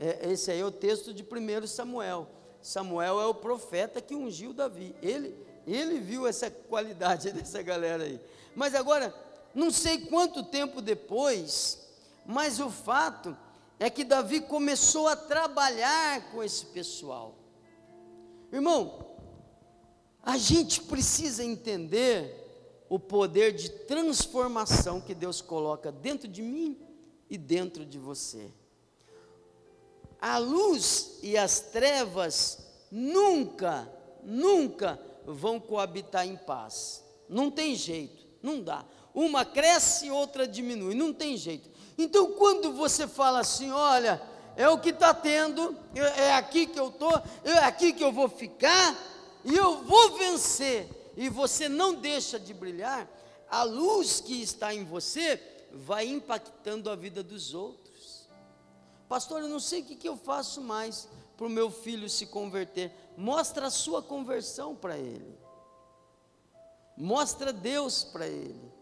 É, 0.00 0.32
esse 0.32 0.50
aí 0.50 0.60
é 0.60 0.64
o 0.64 0.72
texto 0.72 1.14
de 1.14 1.22
1 1.22 1.66
Samuel. 1.68 2.26
Samuel 2.60 3.20
é 3.20 3.26
o 3.26 3.34
profeta 3.34 4.00
que 4.00 4.16
ungiu 4.16 4.52
Davi. 4.52 4.96
Ele 5.00 5.48
ele 5.66 6.00
viu 6.00 6.26
essa 6.26 6.50
qualidade 6.50 7.30
dessa 7.32 7.62
galera 7.62 8.04
aí. 8.04 8.20
Mas 8.54 8.74
agora, 8.74 9.14
não 9.54 9.70
sei 9.70 10.06
quanto 10.06 10.42
tempo 10.42 10.80
depois, 10.80 11.86
mas 12.26 12.60
o 12.60 12.70
fato 12.70 13.36
é 13.78 13.88
que 13.88 14.04
Davi 14.04 14.40
começou 14.40 15.08
a 15.08 15.16
trabalhar 15.16 16.30
com 16.30 16.42
esse 16.42 16.66
pessoal. 16.66 17.34
Irmão, 18.52 19.06
a 20.22 20.36
gente 20.36 20.82
precisa 20.82 21.44
entender 21.44 22.36
o 22.88 22.98
poder 22.98 23.52
de 23.52 23.70
transformação 23.70 25.00
que 25.00 25.14
Deus 25.14 25.40
coloca 25.40 25.92
dentro 25.92 26.26
de 26.26 26.42
mim 26.42 26.76
e 27.28 27.38
dentro 27.38 27.86
de 27.86 27.98
você. 27.98 28.52
A 30.20 30.38
luz 30.38 31.18
e 31.22 31.36
as 31.36 31.60
trevas 31.60 32.58
nunca, 32.90 33.90
nunca 34.22 35.00
vão 35.24 35.58
coabitar 35.58 36.26
em 36.26 36.36
paz. 36.36 37.04
Não 37.28 37.50
tem 37.50 37.74
jeito, 37.74 38.26
não 38.42 38.60
dá. 38.60 38.84
Uma 39.14 39.44
cresce 39.44 40.10
outra 40.10 40.46
diminui, 40.46 40.94
não 40.94 41.12
tem 41.12 41.36
jeito. 41.36 41.70
Então, 41.96 42.32
quando 42.32 42.72
você 42.72 43.06
fala 43.06 43.40
assim, 43.40 43.70
olha, 43.70 44.20
é 44.56 44.68
o 44.68 44.78
que 44.78 44.90
está 44.90 45.14
tendo, 45.14 45.76
é 45.94 46.32
aqui 46.34 46.66
que 46.66 46.78
eu 46.78 46.88
estou, 46.88 47.22
é 47.44 47.58
aqui 47.58 47.92
que 47.92 48.02
eu 48.02 48.12
vou 48.12 48.28
ficar, 48.28 48.96
e 49.44 49.54
eu 49.54 49.82
vou 49.84 50.18
vencer, 50.18 51.12
e 51.16 51.28
você 51.28 51.68
não 51.68 51.94
deixa 51.94 52.38
de 52.38 52.52
brilhar, 52.52 53.08
a 53.50 53.62
luz 53.62 54.20
que 54.20 54.40
está 54.42 54.74
em 54.74 54.84
você 54.84 55.40
vai 55.72 56.06
impactando 56.06 56.90
a 56.90 56.96
vida 56.96 57.22
dos 57.22 57.54
outros. 57.54 57.79
Pastor, 59.10 59.42
eu 59.42 59.48
não 59.48 59.58
sei 59.58 59.80
o 59.80 59.84
que, 59.84 59.96
que 59.96 60.08
eu 60.08 60.16
faço 60.16 60.60
mais 60.60 61.08
para 61.36 61.44
o 61.44 61.50
meu 61.50 61.68
filho 61.68 62.08
se 62.08 62.26
converter. 62.26 62.92
Mostra 63.16 63.66
a 63.66 63.70
sua 63.70 64.00
conversão 64.00 64.72
para 64.76 64.96
ele. 64.96 65.36
Mostra 66.96 67.52
Deus 67.52 68.04
para 68.04 68.28
ele. 68.28 68.72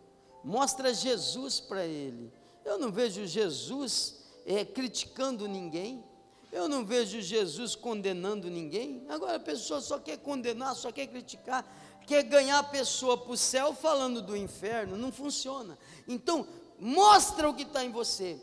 Mostra 0.44 0.92
Jesus 0.92 1.60
para 1.60 1.86
ele. 1.86 2.30
Eu 2.62 2.78
não 2.78 2.92
vejo 2.92 3.26
Jesus 3.26 4.16
é, 4.44 4.66
criticando 4.66 5.48
ninguém. 5.48 6.04
Eu 6.52 6.68
não 6.68 6.84
vejo 6.84 7.22
Jesus 7.22 7.74
condenando 7.74 8.50
ninguém. 8.50 9.06
Agora 9.08 9.36
a 9.36 9.40
pessoa 9.40 9.80
só 9.80 9.98
quer 9.98 10.18
condenar, 10.18 10.76
só 10.76 10.92
quer 10.92 11.06
criticar, 11.06 11.64
quer 12.06 12.22
ganhar 12.22 12.58
a 12.58 12.64
pessoa 12.64 13.16
para 13.16 13.32
o 13.32 13.36
céu 13.36 13.72
falando 13.72 14.20
do 14.20 14.36
inferno. 14.36 14.94
Não 14.98 15.10
funciona. 15.10 15.78
Então, 16.06 16.46
mostra 16.78 17.48
o 17.48 17.54
que 17.54 17.62
está 17.62 17.82
em 17.82 17.90
você. 17.90 18.38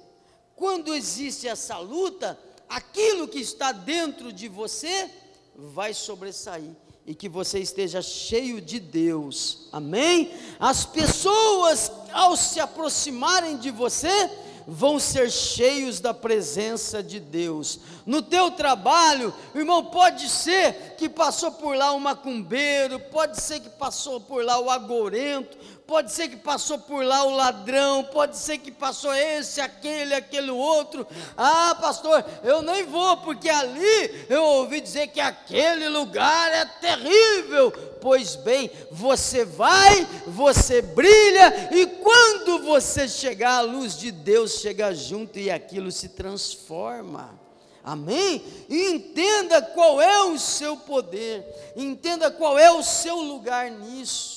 Quando 0.56 0.96
existe 0.96 1.48
essa 1.48 1.78
luta, 1.78 2.40
aquilo 2.70 3.28
que 3.28 3.40
está 3.40 3.72
dentro 3.72 4.32
de 4.32 4.48
você 4.48 5.10
vai 5.56 5.94
sobressair 5.94 6.72
e 7.06 7.14
que 7.14 7.30
você 7.30 7.60
esteja 7.60 8.02
cheio 8.02 8.60
de 8.60 8.80
Deus, 8.80 9.68
amém? 9.72 10.34
As 10.60 10.86
pessoas, 10.86 11.92
ao 12.12 12.36
se 12.36 12.60
aproximarem 12.60 13.58
de 13.58 13.70
você, 13.70 14.30
vão 14.68 15.00
ser 15.00 15.30
cheios 15.30 16.00
da 16.00 16.14
presença 16.14 17.04
de 17.04 17.20
Deus. 17.20 17.80
No 18.06 18.22
teu 18.22 18.50
trabalho, 18.52 19.34
irmão, 19.54 19.86
pode 19.86 20.28
ser 20.28 20.96
que 20.98 21.08
passou 21.08 21.52
por 21.52 21.76
lá 21.76 21.92
o 21.92 22.00
macumbeiro, 22.00 23.00
pode 23.00 23.40
ser 23.40 23.60
que 23.60 23.70
passou 23.70 24.20
por 24.20 24.44
lá 24.44 24.60
o 24.60 24.70
agorento, 24.70 25.58
pode 25.88 26.12
ser 26.12 26.28
que 26.28 26.38
passou 26.38 26.80
por 26.80 27.04
lá 27.04 27.24
o 27.24 27.36
ladrão, 27.36 28.04
pode 28.04 28.38
ser 28.38 28.58
que 28.58 28.72
passou 28.72 29.14
esse, 29.14 29.62
aquele, 29.62 30.14
aquele 30.14 30.52
outro. 30.52 31.06
Ah, 31.38 31.78
pastor, 31.80 32.26
eu 32.44 32.62
nem 32.62 32.84
vou, 32.86 33.18
porque 33.18 33.50
ali 33.50 34.26
eu 34.30 34.44
ouvi 34.44 34.82
dizer 34.82 35.08
que 35.08 35.20
aquele 35.20 35.88
lugar 35.90 36.52
é 36.52 36.66
terrível. 36.66 37.72
Pois 38.02 38.36
bem, 38.36 38.70
você 38.92 39.46
vai, 39.46 40.08
você 40.28 40.82
brilha, 40.82 41.70
e 41.72 41.86
quando 41.88 42.64
você 42.64 43.08
chegar, 43.08 43.58
a 43.58 43.62
luz 43.62 43.98
de 43.98 44.12
Deus 44.12 44.60
chega 44.60 44.94
junto 44.94 45.38
e 45.40 45.52
aquilo 45.52 45.92
se 45.92 46.10
transforma. 46.10 47.40
Amém? 47.84 48.44
E 48.68 48.90
entenda 48.90 49.62
qual 49.62 50.02
é 50.02 50.24
o 50.24 50.40
seu 50.40 50.76
poder, 50.76 51.46
entenda 51.76 52.32
qual 52.32 52.58
é 52.58 52.72
o 52.72 52.82
seu 52.82 53.18
lugar 53.18 53.70
nisso 53.70 54.35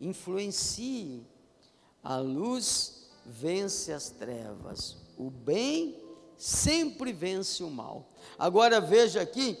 influencie. 0.00 1.26
A 2.02 2.16
luz 2.18 3.08
vence 3.24 3.92
as 3.92 4.10
trevas, 4.10 4.96
o 5.16 5.30
bem 5.30 5.96
sempre 6.36 7.12
vence 7.12 7.62
o 7.62 7.70
mal. 7.70 8.06
Agora 8.38 8.80
veja 8.80 9.22
aqui 9.22 9.58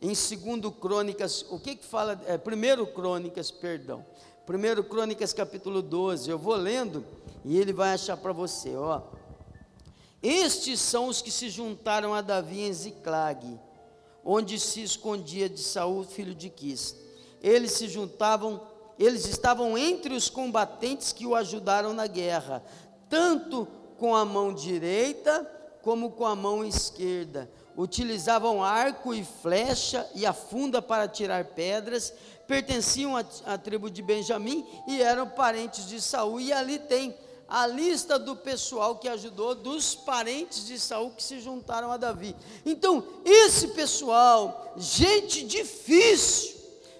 em 0.00 0.08
2 0.08 0.74
Crônicas, 0.78 1.44
o 1.50 1.58
que 1.58 1.76
que 1.76 1.84
fala, 1.84 2.20
é, 2.26 2.36
1 2.36 2.86
Crônicas, 2.92 3.50
perdão. 3.50 4.04
1 4.48 4.82
Crônicas 4.84 5.32
capítulo 5.32 5.82
12, 5.82 6.30
eu 6.30 6.38
vou 6.38 6.54
lendo 6.54 7.04
e 7.44 7.58
ele 7.58 7.72
vai 7.72 7.94
achar 7.94 8.16
para 8.16 8.32
você, 8.32 8.76
ó. 8.76 9.02
Estes 10.22 10.80
são 10.80 11.08
os 11.08 11.22
que 11.22 11.30
se 11.30 11.48
juntaram 11.48 12.12
a 12.12 12.20
Davi 12.20 12.60
em 12.60 12.72
Ziclag, 12.72 13.58
onde 14.24 14.58
se 14.58 14.82
escondia 14.82 15.48
de 15.48 15.60
Saul, 15.60 16.04
filho 16.04 16.34
de 16.34 16.50
Quis. 16.50 16.96
Eles 17.42 17.72
se 17.72 17.88
juntavam 17.88 18.60
eles 18.98 19.26
estavam 19.26 19.76
entre 19.76 20.14
os 20.14 20.28
combatentes 20.28 21.12
que 21.12 21.26
o 21.26 21.34
ajudaram 21.34 21.92
na 21.92 22.06
guerra, 22.06 22.62
tanto 23.08 23.66
com 23.98 24.14
a 24.14 24.24
mão 24.24 24.52
direita 24.52 25.50
como 25.82 26.10
com 26.10 26.26
a 26.26 26.34
mão 26.34 26.64
esquerda. 26.64 27.50
Utilizavam 27.76 28.64
arco 28.64 29.14
e 29.14 29.22
flecha 29.22 30.08
e 30.14 30.24
a 30.24 30.32
funda 30.32 30.80
para 30.80 31.06
tirar 31.06 31.44
pedras, 31.44 32.12
pertenciam 32.46 33.16
à, 33.16 33.24
à 33.44 33.58
tribo 33.58 33.90
de 33.90 34.02
Benjamim 34.02 34.66
e 34.88 35.02
eram 35.02 35.28
parentes 35.28 35.86
de 35.86 36.00
Saul. 36.00 36.40
E 36.40 36.52
ali 36.52 36.78
tem 36.78 37.14
a 37.48 37.66
lista 37.66 38.18
do 38.18 38.34
pessoal 38.34 38.96
que 38.96 39.08
ajudou, 39.08 39.54
dos 39.54 39.94
parentes 39.94 40.66
de 40.66 40.78
Saul 40.78 41.10
que 41.10 41.22
se 41.22 41.38
juntaram 41.40 41.92
a 41.92 41.96
Davi. 41.96 42.34
Então, 42.64 43.04
esse 43.24 43.68
pessoal, 43.68 44.74
gente 44.76 45.44
difícil, 45.44 46.55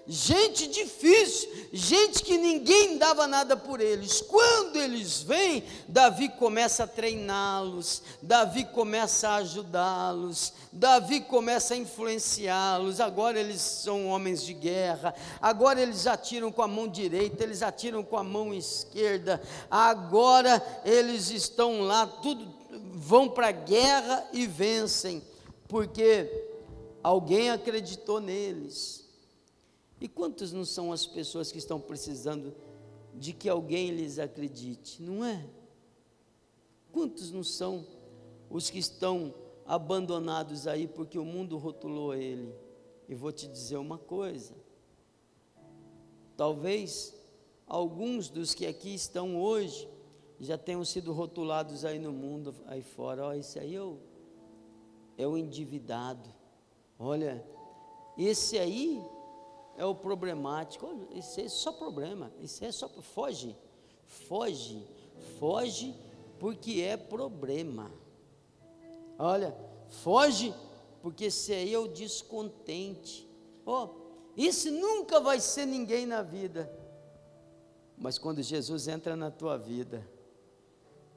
gente 0.09 0.69
difícil, 0.69 1.49
gente 1.73 2.23
que 2.23 2.39
ninguém 2.39 2.97
dava 2.97 3.27
nada 3.27 3.57
por 3.57 3.81
eles. 3.81 4.21
Quando 4.21 4.77
eles 4.77 5.23
vêm, 5.23 5.65
Davi 5.89 6.29
começa 6.29 6.85
a 6.85 6.87
treiná-los, 6.87 8.03
Davi 8.23 8.65
começa 8.67 9.29
a 9.29 9.37
ajudá-los, 9.37 10.53
Davi 10.73 11.21
começa 11.23 11.75
a 11.75 11.77
influenciá-los. 11.77 13.01
Agora 13.01 13.41
eles 13.41 13.61
são 13.61 14.07
homens 14.09 14.43
de 14.43 14.55
guerra, 14.55 15.15
agora 15.41 15.81
eles 15.81 16.07
atiram 16.07 16.53
com 16.53 16.63
a 16.63 16.69
mão 16.69 16.87
direita, 16.87 17.43
eles 17.43 17.63
atiram 17.63 18.03
com 18.03 18.17
a 18.17 18.25
mão 18.25 18.55
esquerda, 18.55 19.43
agora 19.71 20.63
eles 20.85 21.31
estão 21.31 21.81
lá, 21.81 22.07
tudo 22.07 22.55
vão 22.93 23.29
para 23.29 23.49
a 23.49 23.53
guerra 23.53 24.25
e 24.33 24.47
vencem, 24.47 25.23
porque 25.67 26.31
alguém 27.03 27.51
acreditou 27.51 28.21
neles 28.21 29.06
e 30.00 30.09
quantas 30.09 30.53
não 30.53 30.65
são 30.65 30.93
as 30.93 31.07
pessoas 31.07 31.50
que 31.50 31.59
estão 31.59 31.81
precisando 31.81 32.55
de 33.15 33.33
que 33.33 33.49
alguém 33.49 33.91
lhes 33.91 34.19
acredite, 34.19 35.03
não 35.03 35.25
é? 35.25 35.49
Quantos 36.93 37.31
não 37.31 37.43
são 37.43 37.87
os 38.50 38.69
que 38.69 38.79
estão 38.79 39.35
abandonados 39.65 40.67
aí 40.67 40.87
porque 40.87 41.19
o 41.19 41.25
mundo 41.25 41.57
rotulou 41.57 42.15
ele? 42.15 42.55
E 43.09 43.15
vou 43.15 43.33
te 43.33 43.47
dizer 43.47 43.76
uma 43.79 43.99
coisa: 43.99 44.55
talvez 46.37 47.15
alguns 47.67 48.29
dos 48.29 48.55
que 48.55 48.67
aqui 48.67 48.95
estão 48.95 49.41
hoje 49.41 49.88
já 50.38 50.59
tenham 50.59 50.85
sido 50.85 51.12
rotulados 51.12 51.85
aí 51.85 51.99
no 51.99 52.12
mundo, 52.12 52.55
aí 52.67 52.83
fora. 52.83 53.26
Ó, 53.26 53.33
esse 53.33 53.59
aí 53.59 53.75
é 53.75 53.83
o, 53.83 53.99
é 55.17 55.26
o 55.26 55.37
endividado. 55.37 56.29
Olha, 56.99 57.45
esse 58.19 58.59
aí 58.59 59.03
é 59.76 59.85
o 59.85 59.95
problemático. 59.95 61.06
Isso 61.12 61.40
é 61.40 61.49
só 61.49 61.73
problema. 61.73 62.30
Isso 62.40 62.64
é 62.64 62.73
só. 62.73 62.88
Foge. 62.88 63.56
Foge. 64.04 64.87
Foge 65.38 65.95
porque 66.38 66.80
é 66.83 66.97
problema. 66.97 67.90
Olha, 69.18 69.56
foge 69.88 70.54
porque 71.02 71.26
esse 71.26 71.52
aí 71.52 71.75
é 71.75 71.88
descontente. 71.88 73.28
Oh, 73.64 73.88
esse 74.37 74.71
nunca 74.71 75.21
vai 75.21 75.40
ser 75.40 75.66
ninguém 75.66 76.04
na 76.06 76.23
vida. 76.23 76.71
Mas 77.97 78.18
quando 78.18 78.42
Jesus 78.42 78.88
entra 78.88 79.16
na 79.16 79.30
tua 79.30 79.56
vida, 79.56 80.06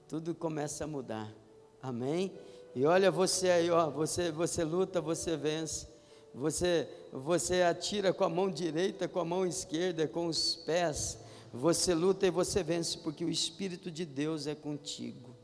tudo 0.07 0.33
começa 0.33 0.85
a 0.85 0.87
mudar. 0.87 1.33
Amém? 1.81 2.31
E 2.73 2.85
olha 2.85 3.11
você 3.11 3.49
aí, 3.49 3.69
ó, 3.69 3.89
você, 3.89 4.31
você 4.31 4.63
luta, 4.63 5.01
você 5.01 5.35
vence. 5.35 5.87
Você, 6.33 6.88
você 7.12 7.63
atira 7.63 8.13
com 8.13 8.24
a 8.24 8.29
mão 8.29 8.50
direita, 8.50 9.07
com 9.07 9.19
a 9.19 9.25
mão 9.25 9.45
esquerda, 9.45 10.07
com 10.07 10.27
os 10.27 10.55
pés. 10.55 11.19
Você 11.51 11.93
luta 11.93 12.27
e 12.27 12.31
você 12.31 12.62
vence, 12.62 12.98
porque 13.00 13.25
o 13.25 13.29
Espírito 13.29 13.89
de 13.89 14.05
Deus 14.05 14.45
é 14.45 14.53
contigo. 14.53 15.36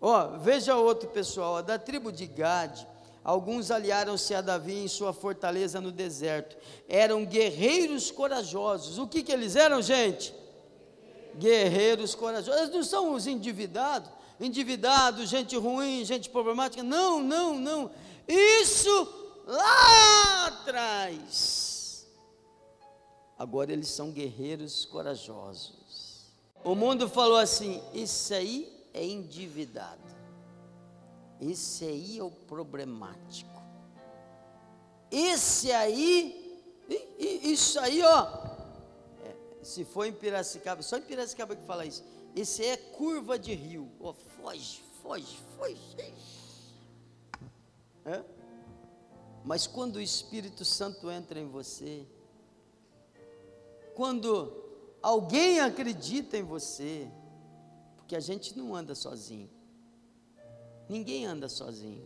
Ó, 0.00 0.34
oh, 0.34 0.38
veja 0.38 0.76
outro 0.76 1.08
pessoal, 1.08 1.62
da 1.62 1.78
tribo 1.78 2.10
de 2.10 2.26
Gade, 2.26 2.86
alguns 3.22 3.70
aliaram-se 3.70 4.34
a 4.34 4.40
Davi 4.40 4.84
em 4.84 4.88
sua 4.88 5.12
fortaleza 5.12 5.80
no 5.80 5.92
deserto. 5.92 6.56
Eram 6.88 7.24
guerreiros 7.24 8.10
corajosos. 8.10 8.98
O 8.98 9.06
que, 9.06 9.22
que 9.22 9.32
eles 9.32 9.56
eram, 9.56 9.82
gente? 9.82 10.34
Guerreiros 11.36 12.14
corajosos. 12.14 12.60
Eles 12.60 12.74
não 12.74 12.82
são 12.82 13.14
os 13.14 13.26
endividados, 13.26 14.10
endividados, 14.40 15.28
gente 15.28 15.56
ruim, 15.56 16.04
gente 16.04 16.30
problemática. 16.30 16.82
Não, 16.82 17.20
não, 17.20 17.58
não. 17.58 17.90
Isso 18.28 19.21
lá 19.46 20.46
atrás. 20.46 22.06
Agora 23.38 23.72
eles 23.72 23.88
são 23.88 24.10
guerreiros 24.10 24.84
corajosos. 24.84 26.26
O 26.64 26.74
mundo 26.74 27.08
falou 27.08 27.38
assim: 27.38 27.82
isso 27.92 28.32
aí 28.34 28.88
é 28.94 29.04
endividado. 29.04 30.00
Esse 31.40 31.84
aí 31.84 32.18
é 32.18 32.22
o 32.22 32.30
problemático. 32.30 33.50
Esse 35.10 35.72
aí 35.72 36.42
isso 37.18 37.78
aí, 37.80 38.02
ó, 38.02 38.26
é, 39.24 39.34
se 39.62 39.84
for 39.84 40.04
em 40.06 40.12
Piracicaba, 40.12 40.82
só 40.82 40.96
em 40.96 41.02
Piracicaba 41.02 41.54
que 41.56 41.64
fala 41.66 41.84
isso. 41.84 42.04
Esse 42.34 42.64
é 42.64 42.76
curva 42.76 43.38
de 43.38 43.54
rio. 43.54 43.90
Ó, 44.00 44.12
foge, 44.12 44.82
foge, 45.02 45.38
foge. 45.56 46.14
É? 48.04 48.22
Mas 49.44 49.66
quando 49.66 49.96
o 49.96 50.00
Espírito 50.00 50.64
Santo 50.64 51.10
entra 51.10 51.38
em 51.40 51.46
você, 51.46 52.06
quando 53.94 54.52
alguém 55.02 55.60
acredita 55.60 56.36
em 56.36 56.42
você, 56.42 57.10
porque 57.96 58.14
a 58.14 58.20
gente 58.20 58.56
não 58.56 58.74
anda 58.74 58.94
sozinho, 58.94 59.50
ninguém 60.88 61.26
anda 61.26 61.48
sozinho. 61.48 62.04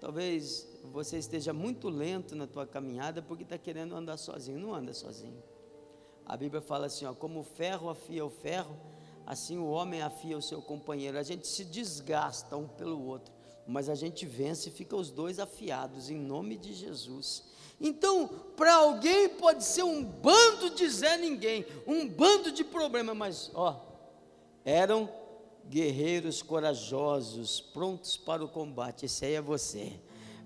Talvez 0.00 0.68
você 0.92 1.16
esteja 1.18 1.52
muito 1.52 1.88
lento 1.88 2.34
na 2.34 2.46
tua 2.46 2.66
caminhada 2.66 3.22
porque 3.22 3.44
está 3.44 3.56
querendo 3.56 3.94
andar 3.94 4.16
sozinho, 4.16 4.58
não 4.58 4.74
anda 4.74 4.92
sozinho. 4.92 5.42
A 6.24 6.36
Bíblia 6.36 6.60
fala 6.60 6.86
assim: 6.86 7.06
ó, 7.06 7.14
como 7.14 7.40
o 7.40 7.44
ferro 7.44 7.88
afia 7.88 8.24
o 8.24 8.30
ferro, 8.30 8.76
assim 9.24 9.56
o 9.56 9.68
homem 9.68 10.02
afia 10.02 10.36
o 10.36 10.42
seu 10.42 10.60
companheiro. 10.60 11.16
A 11.18 11.22
gente 11.22 11.46
se 11.46 11.64
desgasta 11.64 12.56
um 12.56 12.66
pelo 12.66 13.00
outro 13.06 13.35
mas 13.66 13.88
a 13.88 13.94
gente 13.94 14.24
vence 14.24 14.68
e 14.68 14.72
fica 14.72 14.94
os 14.94 15.10
dois 15.10 15.38
afiados 15.38 16.08
em 16.08 16.18
nome 16.18 16.56
de 16.56 16.72
Jesus. 16.72 17.42
Então, 17.80 18.28
para 18.56 18.74
alguém 18.74 19.28
pode 19.28 19.64
ser 19.64 19.82
um 19.82 20.02
bando 20.02 20.70
de 20.70 20.88
Zé 20.88 21.18
Ninguém, 21.18 21.66
um 21.86 22.08
bando 22.08 22.50
de 22.50 22.64
problema, 22.64 23.14
mas 23.14 23.50
ó, 23.54 23.80
eram 24.64 25.08
guerreiros 25.68 26.42
corajosos, 26.42 27.60
prontos 27.60 28.16
para 28.16 28.44
o 28.44 28.48
combate. 28.48 29.06
Esse 29.06 29.26
aí 29.26 29.34
é 29.34 29.40
você. 29.42 29.92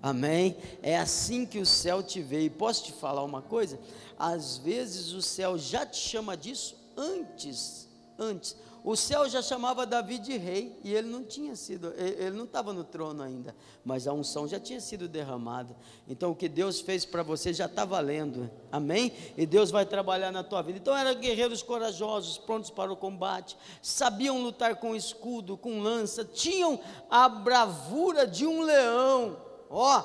Amém? 0.01 0.57
É 0.81 0.97
assim 0.97 1.45
que 1.45 1.59
o 1.59 1.65
céu 1.65 2.01
te 2.01 2.21
vê. 2.21 2.41
E 2.41 2.49
posso 2.49 2.85
te 2.85 2.91
falar 2.91 3.23
uma 3.23 3.41
coisa? 3.41 3.79
Às 4.17 4.57
vezes 4.57 5.13
o 5.13 5.21
céu 5.21 5.57
já 5.57 5.85
te 5.85 5.97
chama 5.97 6.35
disso 6.35 6.75
antes, 6.97 7.87
antes 8.17 8.57
o 8.83 8.95
céu 8.95 9.29
já 9.29 9.41
chamava 9.43 9.85
Davi 9.85 10.17
de 10.17 10.35
rei 10.37 10.75
e 10.83 10.93
ele 10.93 11.07
não 11.07 11.23
tinha 11.23 11.55
sido, 11.55 11.93
ele 11.95 12.35
não 12.35 12.45
estava 12.45 12.73
no 12.73 12.83
trono 12.83 13.21
ainda, 13.21 13.55
mas 13.85 14.07
a 14.07 14.13
unção 14.13 14.47
já 14.47 14.59
tinha 14.59 14.81
sido 14.81 15.07
derramada. 15.07 15.75
Então 16.07 16.31
o 16.31 16.35
que 16.35 16.49
Deus 16.49 16.81
fez 16.81 17.05
para 17.05 17.21
você 17.21 17.53
já 17.53 17.67
está 17.67 17.85
valendo, 17.85 18.49
amém? 18.71 19.13
E 19.37 19.45
Deus 19.45 19.69
vai 19.69 19.85
trabalhar 19.85 20.31
na 20.31 20.43
tua 20.43 20.63
vida. 20.63 20.79
Então 20.79 20.97
eram 20.97 21.19
guerreiros 21.19 21.61
corajosos, 21.61 22.39
prontos 22.39 22.71
para 22.71 22.91
o 22.91 22.97
combate, 22.97 23.55
sabiam 23.83 24.41
lutar 24.41 24.75
com 24.77 24.95
escudo, 24.95 25.55
com 25.55 25.79
lança, 25.79 26.25
tinham 26.25 26.79
a 27.07 27.29
bravura 27.29 28.25
de 28.25 28.47
um 28.47 28.61
leão, 28.61 29.37
ó, 29.69 30.03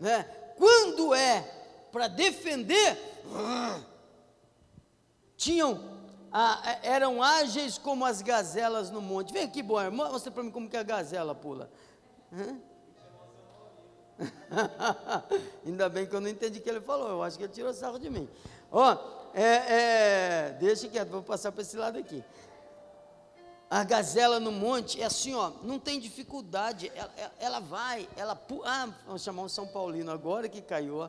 né? 0.00 0.24
Quando 0.56 1.14
é 1.14 1.42
para 1.92 2.08
defender, 2.08 2.98
tinham 5.36 5.87
ah, 6.32 6.78
eram 6.82 7.22
ágeis 7.22 7.78
como 7.78 8.04
as 8.04 8.22
gazelas 8.22 8.90
no 8.90 9.00
monte. 9.00 9.32
Vem 9.32 9.44
aqui, 9.44 9.62
boa, 9.62 9.90
mostra 9.90 10.30
para 10.30 10.42
mim 10.42 10.50
como 10.50 10.68
que 10.68 10.76
a 10.76 10.82
gazela 10.82 11.34
pula. 11.34 11.70
Ainda 15.64 15.88
bem 15.88 16.06
que 16.06 16.14
eu 16.14 16.20
não 16.20 16.28
entendi 16.28 16.58
o 16.58 16.62
que 16.62 16.68
ele 16.68 16.80
falou, 16.80 17.08
eu 17.08 17.22
acho 17.22 17.38
que 17.38 17.44
ele 17.44 17.52
tirou 17.52 17.72
sarro 17.72 17.98
de 17.98 18.10
mim. 18.10 18.28
Ó, 18.70 18.96
é, 19.34 19.42
é, 19.42 20.56
deixa 20.58 20.88
quieto, 20.88 21.08
vou 21.08 21.22
passar 21.22 21.52
para 21.52 21.62
esse 21.62 21.76
lado 21.76 21.98
aqui. 21.98 22.22
A 23.70 23.84
gazela 23.84 24.40
no 24.40 24.50
monte 24.50 25.00
é 25.00 25.04
assim, 25.04 25.34
ó, 25.34 25.52
não 25.62 25.78
tem 25.78 26.00
dificuldade, 26.00 26.90
ela, 26.94 27.12
ela 27.38 27.60
vai, 27.60 28.08
ela 28.16 28.34
pula. 28.34 28.64
Ah, 28.66 28.88
vamos 29.06 29.22
chamar 29.22 29.42
um 29.42 29.48
São 29.48 29.66
Paulino 29.66 30.10
agora 30.10 30.48
que 30.48 30.60
caiu, 30.60 30.98
ó. 30.98 31.08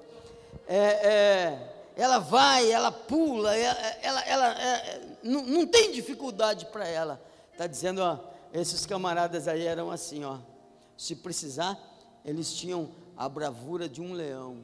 É, 0.68 0.78
é, 0.78 1.79
ela 2.00 2.18
vai, 2.18 2.72
ela 2.72 2.94
pula, 2.94 3.54
ela, 3.58 3.88
ela, 4.02 4.22
ela 4.22 4.62
é, 4.62 5.18
não, 5.22 5.44
não, 5.44 5.68
tem 5.68 5.92
dificuldade 5.92 6.66
para 6.68 6.88
ela. 6.88 7.22
Está 7.52 7.68
dizendo, 7.68 8.00
ó, 8.02 8.18
esses 8.54 8.86
camaradas 8.86 9.50
aí 9.50 9.66
eram 9.66 9.92
assim, 9.92 10.24
ó. 10.24 10.38
Se 10.98 11.14
precisar, 11.14 11.78
eles 12.24 12.54
tinham 12.54 12.90
a 13.18 13.28
bravura 13.28 13.90
de 13.90 14.02
um 14.02 14.14
leão. 14.14 14.64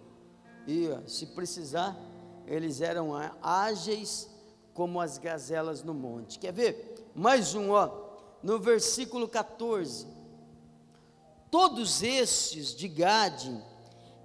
E 0.66 0.88
ó, 0.88 1.06
se 1.06 1.26
precisar, 1.26 1.94
eles 2.48 2.80
eram 2.80 3.12
ágeis 3.42 4.30
como 4.74 5.02
as 5.02 5.18
gazelas 5.18 5.84
no 5.84 5.94
monte. 5.94 6.40
Quer 6.40 6.54
ver? 6.54 7.12
Mais 7.14 7.54
um, 7.54 7.72
ó, 7.72 7.92
no 8.42 8.60
versículo 8.60 9.28
14. 9.28 10.08
Todos 11.52 12.02
estes 12.02 12.74
de 12.74 12.88
Gade 12.88 13.62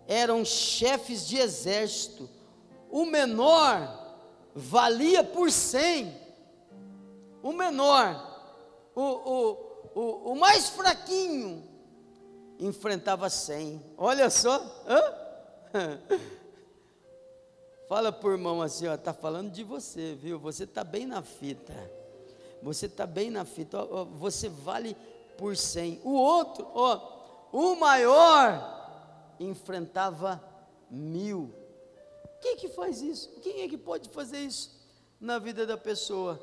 eram 0.06 0.44
chefes 0.44 1.26
de 1.26 1.38
exército 1.38 2.30
o 2.90 3.06
menor 3.06 3.98
valia 4.54 5.22
por 5.22 5.50
cem, 5.50 6.14
o 7.42 7.52
menor, 7.52 8.26
o, 8.94 9.02
o, 9.02 9.90
o, 9.94 10.32
o 10.32 10.36
mais 10.36 10.68
fraquinho, 10.70 11.62
enfrentava 12.58 13.30
cem. 13.30 13.82
Olha 13.96 14.28
só, 14.28 14.56
hã? 14.86 15.00
Fala 17.88 18.12
por 18.12 18.32
irmão 18.32 18.62
assim, 18.62 18.86
ó, 18.86 18.96
tá 18.96 19.12
falando 19.12 19.50
de 19.50 19.64
você, 19.64 20.14
viu? 20.14 20.38
Você 20.38 20.66
tá 20.66 20.84
bem 20.84 21.06
na 21.06 21.22
fita. 21.22 21.74
Você 22.62 22.88
tá 22.88 23.06
bem 23.06 23.30
na 23.30 23.44
fita. 23.44 23.78
Ó, 23.78 24.02
ó, 24.02 24.04
você 24.04 24.48
vale 24.48 24.96
por 25.36 25.56
cem. 25.56 26.00
O 26.04 26.12
outro, 26.12 26.68
ó, 26.72 27.48
o 27.52 27.74
maior 27.74 29.34
enfrentava 29.40 30.40
mil. 30.88 31.52
Quem 32.40 32.52
é 32.52 32.56
que 32.56 32.68
faz 32.68 33.02
isso? 33.02 33.28
Quem 33.42 33.62
é 33.62 33.68
que 33.68 33.76
pode 33.76 34.08
fazer 34.08 34.38
isso 34.38 34.70
na 35.20 35.38
vida 35.38 35.66
da 35.66 35.76
pessoa? 35.76 36.40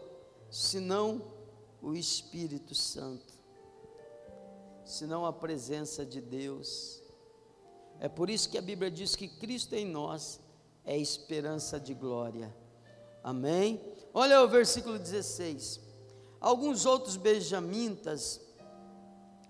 Senão 0.50 1.22
o 1.82 1.96
Espírito 1.96 2.76
Santo, 2.76 3.34
senão 4.86 5.26
a 5.26 5.34
presença 5.34 6.06
de 6.06 6.22
Deus. 6.22 7.02
É 8.00 8.08
por 8.08 8.30
isso 8.30 8.50
que 8.50 8.58
a 8.58 8.62
Bíblia 8.62 8.92
diz 8.92 9.16
que 9.16 9.28
Cristo 9.28 9.74
em 9.74 9.86
nós 9.86 10.40
é 10.86 10.96
esperança 10.98 11.80
de 11.80 11.94
glória. 11.94 12.56
Amém? 13.24 13.82
Olha 14.14 14.42
o 14.44 14.48
versículo 14.48 15.00
16. 15.00 15.82
Alguns 16.40 16.86
outros 16.86 17.18
benjamitas, 17.18 18.40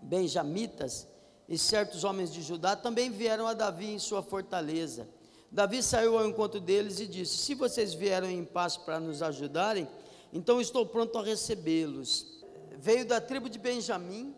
benjamitas 0.01 1.05
e 1.47 1.57
certos 1.57 2.05
homens 2.05 2.31
de 2.31 2.41
Judá 2.41 2.75
também 2.75 3.12
vieram 3.12 3.45
a 3.45 3.53
Davi 3.53 3.91
em 3.91 3.99
sua 3.99 4.23
fortaleza 4.23 5.16
Davi 5.51 5.81
saiu 5.81 6.17
ao 6.17 6.27
encontro 6.27 6.60
deles 6.60 6.99
e 6.99 7.07
disse: 7.07 7.38
Se 7.38 7.55
vocês 7.55 7.93
vieram 7.93 8.29
em 8.29 8.43
paz 8.43 8.77
para 8.77 8.99
nos 8.99 9.21
ajudarem, 9.21 9.88
então 10.33 10.60
estou 10.60 10.86
pronto 10.86 11.17
a 11.17 11.23
recebê-los. 11.23 12.43
Veio 12.77 13.05
da 13.05 13.21
tribo 13.21 13.49
de 13.49 13.57
Benjamim. 13.57 14.36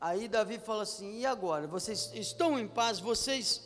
Aí 0.00 0.28
Davi 0.28 0.58
fala 0.58 0.84
assim: 0.84 1.18
E 1.18 1.26
agora? 1.26 1.66
Vocês 1.66 2.10
estão 2.14 2.58
em 2.58 2.66
paz? 2.66 3.00
Vocês 3.00 3.62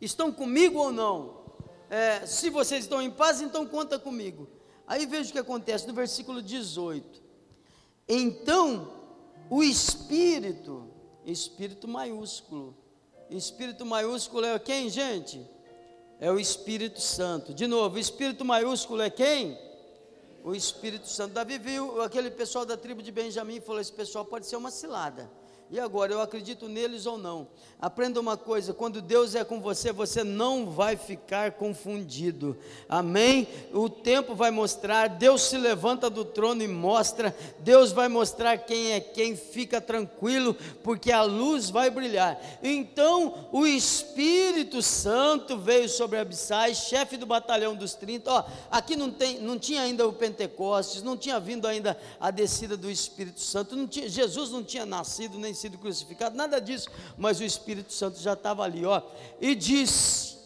estão 0.00 0.32
comigo 0.32 0.78
ou 0.78 0.92
não? 0.92 1.42
É, 1.88 2.26
se 2.26 2.50
vocês 2.50 2.84
estão 2.84 3.00
em 3.00 3.10
paz, 3.10 3.40
então 3.40 3.66
conta 3.66 3.98
comigo. 3.98 4.48
Aí 4.86 5.06
veja 5.06 5.30
o 5.30 5.32
que 5.32 5.38
acontece 5.38 5.86
no 5.86 5.94
versículo 5.94 6.42
18. 6.42 7.22
Então 8.08 8.90
o 9.48 9.62
Espírito, 9.62 10.88
Espírito 11.24 11.86
maiúsculo, 11.86 12.76
Espírito 13.30 13.86
maiúsculo 13.86 14.44
é 14.44 14.58
quem, 14.58 14.88
gente? 14.88 15.46
É 16.22 16.30
o 16.30 16.38
Espírito 16.38 17.00
Santo. 17.00 17.52
De 17.52 17.66
novo, 17.66 17.96
o 17.96 17.98
Espírito 17.98 18.44
maiúsculo 18.44 19.02
é 19.02 19.10
quem? 19.10 19.58
O 20.44 20.54
Espírito 20.54 21.08
Santo. 21.08 21.34
Davi 21.34 21.58
viu 21.58 22.00
aquele 22.00 22.30
pessoal 22.30 22.64
da 22.64 22.76
tribo 22.76 23.02
de 23.02 23.10
Benjamim 23.10 23.56
e 23.56 23.60
falou: 23.60 23.80
Esse 23.80 23.92
pessoal 23.92 24.24
pode 24.24 24.46
ser 24.46 24.54
uma 24.54 24.70
cilada. 24.70 25.28
E 25.72 25.80
agora, 25.80 26.12
eu 26.12 26.20
acredito 26.20 26.68
neles 26.68 27.06
ou 27.06 27.16
não? 27.16 27.48
Aprenda 27.80 28.20
uma 28.20 28.36
coisa: 28.36 28.74
quando 28.74 29.00
Deus 29.00 29.34
é 29.34 29.42
com 29.42 29.58
você, 29.58 29.90
você 29.90 30.22
não 30.22 30.68
vai 30.68 30.96
ficar 30.96 31.52
confundido. 31.52 32.54
Amém? 32.86 33.48
O 33.72 33.88
tempo 33.88 34.34
vai 34.34 34.50
mostrar, 34.50 35.08
Deus 35.08 35.40
se 35.40 35.56
levanta 35.56 36.10
do 36.10 36.26
trono 36.26 36.62
e 36.62 36.68
mostra, 36.68 37.34
Deus 37.60 37.90
vai 37.90 38.06
mostrar 38.06 38.58
quem 38.58 38.92
é 38.92 39.00
quem, 39.00 39.34
fica 39.34 39.80
tranquilo, 39.80 40.54
porque 40.84 41.10
a 41.10 41.22
luz 41.22 41.70
vai 41.70 41.88
brilhar. 41.88 42.38
Então, 42.62 43.48
o 43.50 43.66
Espírito 43.66 44.82
Santo 44.82 45.56
veio 45.56 45.88
sobre 45.88 46.18
Abissai, 46.18 46.74
chefe 46.74 47.16
do 47.16 47.24
batalhão 47.24 47.74
dos 47.74 47.94
30. 47.94 48.30
Ó, 48.30 48.44
aqui 48.70 48.94
não, 48.94 49.10
tem, 49.10 49.40
não 49.40 49.58
tinha 49.58 49.80
ainda 49.80 50.06
o 50.06 50.12
Pentecostes, 50.12 51.02
não 51.02 51.16
tinha 51.16 51.40
vindo 51.40 51.66
ainda 51.66 51.98
a 52.20 52.30
descida 52.30 52.76
do 52.76 52.90
Espírito 52.90 53.40
Santo, 53.40 53.74
não 53.74 53.86
tinha, 53.86 54.06
Jesus 54.06 54.50
não 54.50 54.62
tinha 54.62 54.84
nascido 54.84 55.38
nem 55.38 55.54
sido 55.62 55.78
crucificado, 55.78 56.36
nada 56.36 56.60
disso, 56.60 56.88
mas 57.16 57.38
o 57.38 57.44
Espírito 57.44 57.92
Santo 57.92 58.20
já 58.20 58.32
estava 58.32 58.64
ali, 58.64 58.84
ó, 58.84 59.00
e 59.40 59.54
diz: 59.54 60.36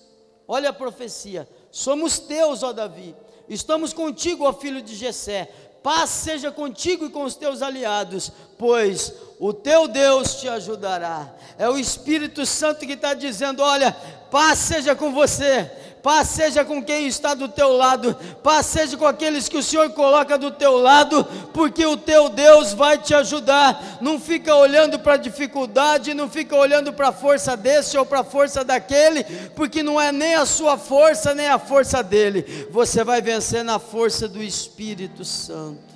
Olha 0.46 0.70
a 0.70 0.74
profecia: 0.74 1.48
Somos 1.70 2.18
teus, 2.18 2.62
ó 2.62 2.72
Davi, 2.72 3.14
estamos 3.48 3.92
contigo, 3.92 4.44
ó 4.44 4.52
filho 4.52 4.82
de 4.82 4.94
Jessé. 4.94 5.50
Paz 5.82 6.10
seja 6.10 6.50
contigo 6.50 7.06
e 7.06 7.10
com 7.10 7.22
os 7.22 7.36
teus 7.36 7.62
aliados, 7.62 8.32
pois 8.58 9.12
o 9.38 9.52
teu 9.52 9.86
Deus 9.86 10.34
te 10.34 10.48
ajudará. 10.48 11.32
É 11.56 11.68
o 11.68 11.78
Espírito 11.78 12.44
Santo 12.44 12.84
que 12.84 12.92
está 12.92 13.14
dizendo: 13.14 13.62
olha, 13.62 13.92
paz 14.30 14.58
seja 14.58 14.94
com 14.94 15.12
você, 15.12 15.70
paz 16.02 16.28
seja 16.28 16.64
com 16.64 16.82
quem 16.82 17.06
está 17.06 17.34
do 17.34 17.48
teu 17.48 17.72
lado, 17.72 18.14
paz 18.42 18.66
seja 18.66 18.96
com 18.96 19.06
aqueles 19.06 19.48
que 19.48 19.56
o 19.56 19.62
Senhor 19.62 19.90
coloca 19.90 20.38
do 20.38 20.50
teu 20.50 20.76
lado, 20.76 21.24
porque 21.52 21.84
o 21.84 21.96
teu 21.96 22.28
Deus 22.28 22.72
vai 22.72 22.98
te 22.98 23.14
ajudar. 23.14 23.98
Não 24.00 24.20
fica 24.20 24.54
olhando 24.54 24.98
para 24.98 25.14
a 25.14 25.18
dificuldade, 25.18 26.14
não 26.14 26.28
fica 26.28 26.54
olhando 26.54 26.92
para 26.92 27.08
a 27.08 27.12
força 27.12 27.56
desse 27.56 27.98
ou 27.98 28.06
para 28.06 28.20
a 28.20 28.24
força 28.24 28.62
daquele, 28.62 29.24
porque 29.54 29.82
não 29.82 30.00
é 30.00 30.12
nem 30.12 30.34
a 30.34 30.46
sua 30.46 30.78
força, 30.78 31.34
nem 31.34 31.48
a 31.48 31.58
força 31.58 32.02
dele. 32.02 32.68
Você 32.70 33.02
vai 33.02 33.20
vencer 33.20 33.64
na 33.64 33.78
força 33.78 34.28
do 34.28 34.42
Espírito 34.42 35.24
Santo. 35.24 35.94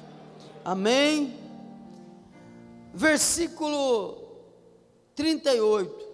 Amém? 0.65 1.35
Versículo 2.93 4.19
38. 5.15 6.09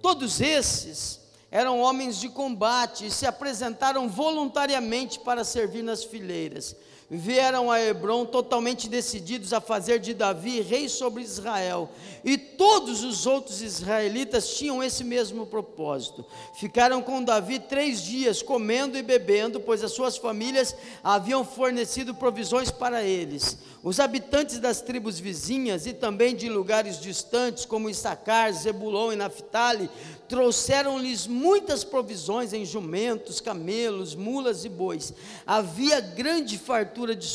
Todos 0.00 0.40
esses 0.40 1.27
eram 1.50 1.80
homens 1.80 2.18
de 2.18 2.28
combate 2.28 3.06
e 3.06 3.10
se 3.10 3.26
apresentaram 3.26 4.08
voluntariamente 4.08 5.18
para 5.18 5.44
servir 5.44 5.82
nas 5.82 6.04
fileiras. 6.04 6.76
Vieram 7.10 7.70
a 7.70 7.80
Hebron 7.80 8.26
totalmente 8.26 8.86
decididos 8.86 9.54
a 9.54 9.62
fazer 9.62 9.98
de 9.98 10.12
Davi 10.12 10.60
rei 10.60 10.90
sobre 10.90 11.22
Israel. 11.22 11.88
E 12.22 12.36
todos 12.36 13.02
os 13.02 13.24
outros 13.24 13.62
israelitas 13.62 14.58
tinham 14.58 14.82
esse 14.84 15.02
mesmo 15.02 15.46
propósito. 15.46 16.22
Ficaram 16.52 17.00
com 17.00 17.24
Davi 17.24 17.60
três 17.60 18.02
dias, 18.02 18.42
comendo 18.42 18.98
e 18.98 19.02
bebendo, 19.02 19.58
pois 19.58 19.82
as 19.82 19.92
suas 19.92 20.18
famílias 20.18 20.76
haviam 21.02 21.46
fornecido 21.46 22.14
provisões 22.14 22.70
para 22.70 23.02
eles. 23.02 23.56
Os 23.82 24.00
habitantes 24.00 24.58
das 24.58 24.80
tribos 24.80 25.20
vizinhas 25.20 25.86
e 25.86 25.92
também 25.92 26.34
de 26.34 26.48
lugares 26.48 27.00
distantes, 27.00 27.64
como 27.64 27.88
Issacar, 27.88 28.52
Zebulon 28.52 29.12
e 29.12 29.16
Naphtali, 29.16 29.88
trouxeram-lhes 30.28 31.26
muitas 31.26 31.84
provisões 31.84 32.52
em 32.52 32.64
jumentos, 32.64 33.40
camelos, 33.40 34.16
mulas 34.16 34.64
e 34.64 34.68
bois. 34.68 35.14
Havia 35.46 36.00
grande 36.00 36.58
fartura 36.58 37.14
de 37.14 37.26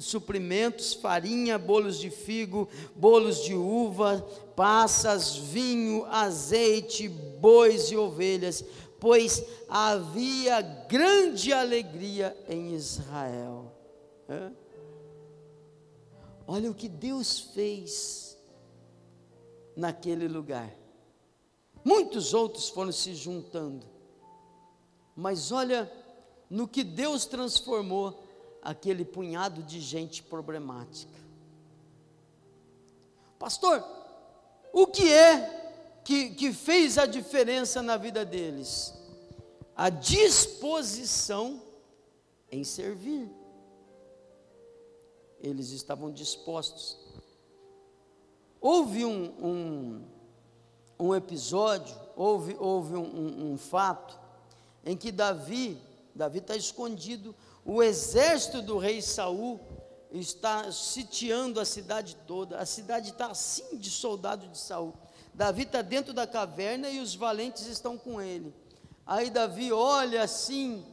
suprimentos, 0.00 0.92
farinha, 0.92 1.56
bolos 1.56 1.98
de 1.98 2.10
figo, 2.10 2.68
bolos 2.96 3.44
de 3.44 3.54
uva, 3.54 4.26
passas, 4.56 5.36
vinho, 5.36 6.04
azeite, 6.06 7.08
bois 7.08 7.92
e 7.92 7.96
ovelhas, 7.96 8.64
pois 8.98 9.42
havia 9.68 10.60
grande 10.60 11.52
alegria 11.52 12.36
em 12.48 12.74
Israel. 12.74 13.72
É? 14.28 14.61
Olha 16.52 16.70
o 16.70 16.74
que 16.74 16.86
Deus 16.86 17.40
fez 17.40 18.36
naquele 19.74 20.28
lugar. 20.28 20.70
Muitos 21.82 22.34
outros 22.34 22.68
foram 22.68 22.92
se 22.92 23.14
juntando. 23.14 23.86
Mas 25.16 25.50
olha 25.50 25.90
no 26.50 26.68
que 26.68 26.84
Deus 26.84 27.24
transformou 27.24 28.22
aquele 28.60 29.02
punhado 29.02 29.62
de 29.62 29.80
gente 29.80 30.22
problemática. 30.22 31.18
Pastor, 33.38 33.82
o 34.74 34.86
que 34.86 35.10
é 35.10 36.00
que, 36.04 36.34
que 36.34 36.52
fez 36.52 36.98
a 36.98 37.06
diferença 37.06 37.80
na 37.80 37.96
vida 37.96 38.26
deles? 38.26 38.92
A 39.74 39.88
disposição 39.88 41.62
em 42.50 42.62
servir. 42.62 43.40
Eles 45.42 45.70
estavam 45.70 46.10
dispostos. 46.10 46.96
Houve 48.60 49.04
um, 49.04 49.24
um 49.42 50.04
um 51.02 51.14
episódio, 51.14 51.96
houve, 52.14 52.56
houve 52.60 52.94
um, 52.94 53.52
um, 53.52 53.58
fato, 53.58 54.16
em 54.84 54.96
que 54.96 55.10
Davi, 55.10 55.76
Davi 56.14 56.38
está 56.38 56.54
escondido, 56.54 57.34
o 57.64 57.82
exército 57.82 58.62
do 58.62 58.78
rei 58.78 59.02
Saul 59.02 59.60
está 60.12 60.70
sitiando 60.70 61.58
a 61.58 61.64
cidade 61.64 62.16
toda, 62.26 62.58
a 62.58 62.64
cidade 62.64 63.10
está 63.10 63.26
assim 63.26 63.76
de 63.76 63.90
soldado 63.90 64.46
de 64.46 64.56
Saul. 64.56 64.94
Davi 65.34 65.62
está 65.62 65.82
dentro 65.82 66.12
da 66.12 66.26
caverna 66.26 66.88
e 66.88 67.00
os 67.00 67.16
valentes 67.16 67.66
estão 67.66 67.98
com 67.98 68.20
ele. 68.20 68.54
Aí 69.04 69.28
Davi 69.28 69.72
olha 69.72 70.22
assim, 70.22 70.84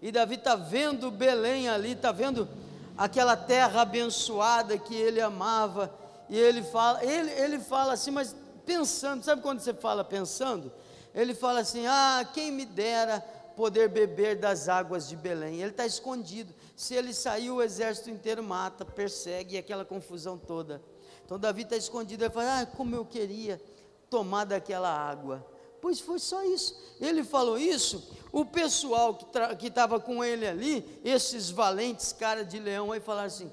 e 0.00 0.10
Davi 0.10 0.34
está 0.34 0.56
vendo 0.56 1.08
Belém 1.08 1.68
ali, 1.68 1.92
está 1.92 2.10
vendo 2.10 2.48
aquela 2.96 3.36
terra 3.36 3.82
abençoada 3.82 4.78
que 4.78 4.94
ele 4.94 5.20
amava, 5.20 5.92
e 6.28 6.38
ele 6.38 6.62
fala, 6.62 7.04
ele, 7.04 7.30
ele 7.32 7.58
fala 7.58 7.92
assim, 7.92 8.10
mas 8.10 8.34
pensando, 8.64 9.22
sabe 9.24 9.42
quando 9.42 9.60
você 9.60 9.74
fala 9.74 10.04
pensando? 10.04 10.72
Ele 11.14 11.34
fala 11.34 11.60
assim: 11.60 11.86
Ah, 11.86 12.26
quem 12.32 12.50
me 12.50 12.64
dera 12.64 13.20
poder 13.56 13.88
beber 13.88 14.36
das 14.36 14.68
águas 14.68 15.08
de 15.08 15.16
Belém. 15.16 15.60
Ele 15.60 15.70
está 15.70 15.84
escondido. 15.84 16.54
Se 16.74 16.94
ele 16.94 17.12
sair, 17.12 17.50
o 17.50 17.62
exército 17.62 18.10
inteiro 18.10 18.42
mata, 18.42 18.84
persegue, 18.84 19.54
e 19.54 19.58
aquela 19.58 19.84
confusão 19.84 20.38
toda. 20.38 20.82
Então 21.24 21.38
Davi 21.38 21.62
está 21.62 21.76
escondido. 21.76 22.24
Ele 22.24 22.32
fala: 22.32 22.60
Ah, 22.60 22.66
como 22.66 22.94
eu 22.94 23.04
queria 23.04 23.60
tomar 24.08 24.44
daquela 24.44 24.90
água. 24.90 25.46
Pois 25.82 25.98
foi 25.98 26.20
só 26.20 26.44
isso. 26.44 26.80
Ele 27.00 27.24
falou 27.24 27.58
isso. 27.58 28.08
O 28.30 28.44
pessoal 28.44 29.18
que 29.58 29.66
estava 29.66 29.98
com 29.98 30.22
ele 30.22 30.46
ali, 30.46 31.00
esses 31.04 31.50
valentes 31.50 32.12
cara 32.12 32.44
de 32.44 32.60
leão, 32.60 32.92
aí 32.92 33.00
falaram 33.00 33.26
assim: 33.26 33.50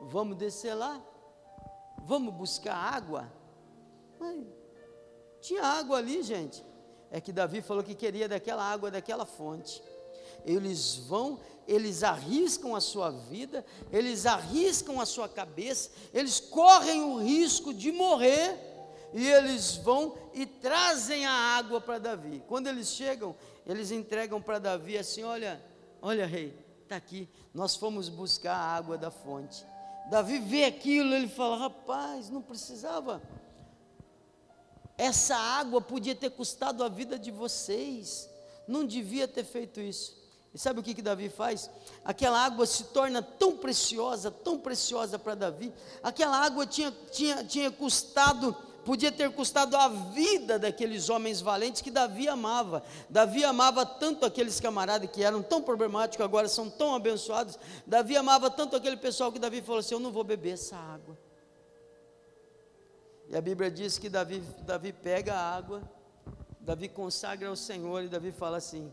Vamos 0.00 0.38
descer 0.38 0.72
lá, 0.72 0.98
vamos 1.98 2.32
buscar 2.32 2.74
água. 2.74 3.30
Tinha 5.42 5.62
água 5.62 5.98
ali, 5.98 6.22
gente. 6.22 6.64
É 7.10 7.20
que 7.20 7.32
Davi 7.32 7.60
falou 7.60 7.84
que 7.84 7.94
queria 7.94 8.26
daquela 8.26 8.62
água, 8.62 8.90
daquela 8.90 9.26
fonte. 9.26 9.82
Eles 10.46 10.96
vão, 10.96 11.38
eles 11.66 12.02
arriscam 12.02 12.74
a 12.74 12.80
sua 12.80 13.10
vida, 13.10 13.62
eles 13.92 14.24
arriscam 14.24 15.00
a 15.00 15.06
sua 15.06 15.28
cabeça, 15.28 15.90
eles 16.14 16.40
correm 16.40 17.02
o 17.02 17.18
risco 17.18 17.74
de 17.74 17.92
morrer 17.92 18.68
e 19.12 19.26
eles 19.26 19.76
vão 19.76 20.16
e 20.34 20.44
trazem 20.46 21.26
a 21.26 21.32
água 21.32 21.80
para 21.80 21.98
Davi. 21.98 22.42
Quando 22.46 22.66
eles 22.66 22.88
chegam, 22.88 23.34
eles 23.66 23.90
entregam 23.90 24.40
para 24.40 24.58
Davi 24.58 24.98
assim: 24.98 25.22
Olha, 25.22 25.62
olha, 26.00 26.26
rei, 26.26 26.58
está 26.82 26.96
aqui, 26.96 27.28
nós 27.54 27.76
fomos 27.76 28.08
buscar 28.08 28.54
a 28.54 28.76
água 28.76 28.98
da 28.98 29.10
fonte. 29.10 29.64
Davi 30.10 30.38
vê 30.38 30.64
aquilo, 30.64 31.14
ele 31.14 31.28
fala: 31.28 31.56
Rapaz, 31.56 32.30
não 32.30 32.42
precisava 32.42 33.22
essa 34.98 35.36
água 35.36 35.80
podia 35.80 36.14
ter 36.14 36.30
custado 36.30 36.82
a 36.82 36.88
vida 36.88 37.16
de 37.16 37.30
vocês. 37.30 38.28
Não 38.66 38.84
devia 38.84 39.28
ter 39.28 39.44
feito 39.44 39.80
isso. 39.80 40.18
E 40.52 40.58
sabe 40.58 40.80
o 40.80 40.82
que, 40.82 40.92
que 40.92 41.00
Davi 41.00 41.28
faz? 41.28 41.70
Aquela 42.04 42.44
água 42.44 42.66
se 42.66 42.84
torna 42.84 43.22
tão 43.22 43.56
preciosa, 43.56 44.28
tão 44.28 44.58
preciosa 44.58 45.16
para 45.16 45.36
Davi. 45.36 45.72
Aquela 46.02 46.38
água 46.38 46.66
tinha, 46.66 46.92
tinha, 47.12 47.44
tinha 47.44 47.70
custado, 47.70 48.56
podia 48.88 49.12
ter 49.12 49.30
custado 49.30 49.76
a 49.76 49.86
vida 49.86 50.58
daqueles 50.58 51.10
homens 51.10 51.42
valentes 51.42 51.82
que 51.82 51.90
Davi 51.90 52.26
amava. 52.26 52.82
Davi 53.10 53.44
amava 53.44 53.84
tanto 53.84 54.24
aqueles 54.24 54.58
camaradas 54.60 55.10
que 55.10 55.22
eram 55.22 55.42
tão 55.42 55.60
problemáticos, 55.60 56.24
agora 56.24 56.48
são 56.48 56.70
tão 56.70 56.94
abençoados. 56.94 57.58
Davi 57.86 58.16
amava 58.16 58.50
tanto 58.50 58.74
aquele 58.74 58.96
pessoal 58.96 59.30
que 59.30 59.38
Davi 59.38 59.60
falou 59.60 59.80
assim: 59.80 59.92
Eu 59.92 60.00
não 60.00 60.10
vou 60.10 60.24
beber 60.24 60.54
essa 60.54 60.74
água. 60.74 61.18
E 63.28 63.36
a 63.36 63.42
Bíblia 63.42 63.70
diz 63.70 63.98
que 63.98 64.08
Davi, 64.08 64.42
Davi 64.62 64.90
pega 64.90 65.34
a 65.34 65.54
água, 65.54 65.82
Davi 66.58 66.88
consagra 66.88 67.46
ao 67.46 67.56
Senhor 67.56 68.02
e 68.04 68.08
Davi 68.08 68.32
fala 68.32 68.56
assim: 68.56 68.90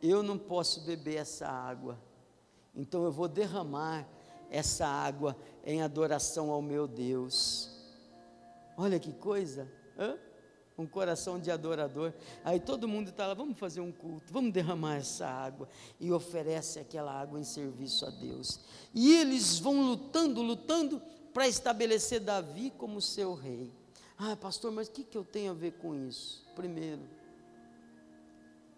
Eu 0.00 0.22
não 0.22 0.38
posso 0.38 0.82
beber 0.82 1.16
essa 1.16 1.48
água, 1.48 1.98
então 2.76 3.02
eu 3.02 3.10
vou 3.10 3.26
derramar 3.26 4.06
essa 4.48 4.86
água 4.86 5.36
em 5.64 5.82
adoração 5.82 6.48
ao 6.52 6.62
meu 6.62 6.86
Deus. 6.86 7.71
Olha 8.76 8.98
que 8.98 9.12
coisa, 9.12 9.70
hã? 9.98 10.18
um 10.82 10.86
coração 10.86 11.38
de 11.38 11.50
adorador. 11.50 12.12
Aí 12.44 12.58
todo 12.58 12.88
mundo 12.88 13.10
está 13.10 13.26
lá, 13.26 13.34
vamos 13.34 13.58
fazer 13.58 13.80
um 13.80 13.92
culto, 13.92 14.32
vamos 14.32 14.52
derramar 14.52 14.96
essa 14.96 15.26
água. 15.26 15.68
E 16.00 16.12
oferece 16.12 16.78
aquela 16.78 17.12
água 17.12 17.38
em 17.38 17.44
serviço 17.44 18.04
a 18.06 18.10
Deus. 18.10 18.60
E 18.94 19.14
eles 19.14 19.58
vão 19.58 19.82
lutando, 19.82 20.42
lutando, 20.42 21.00
para 21.32 21.48
estabelecer 21.48 22.20
Davi 22.20 22.70
como 22.76 23.00
seu 23.00 23.34
rei. 23.34 23.72
Ah, 24.18 24.36
pastor, 24.36 24.70
mas 24.70 24.88
o 24.88 24.90
que, 24.90 25.04
que 25.04 25.16
eu 25.16 25.24
tenho 25.24 25.52
a 25.52 25.54
ver 25.54 25.72
com 25.72 25.94
isso? 25.94 26.46
Primeiro, 26.54 27.02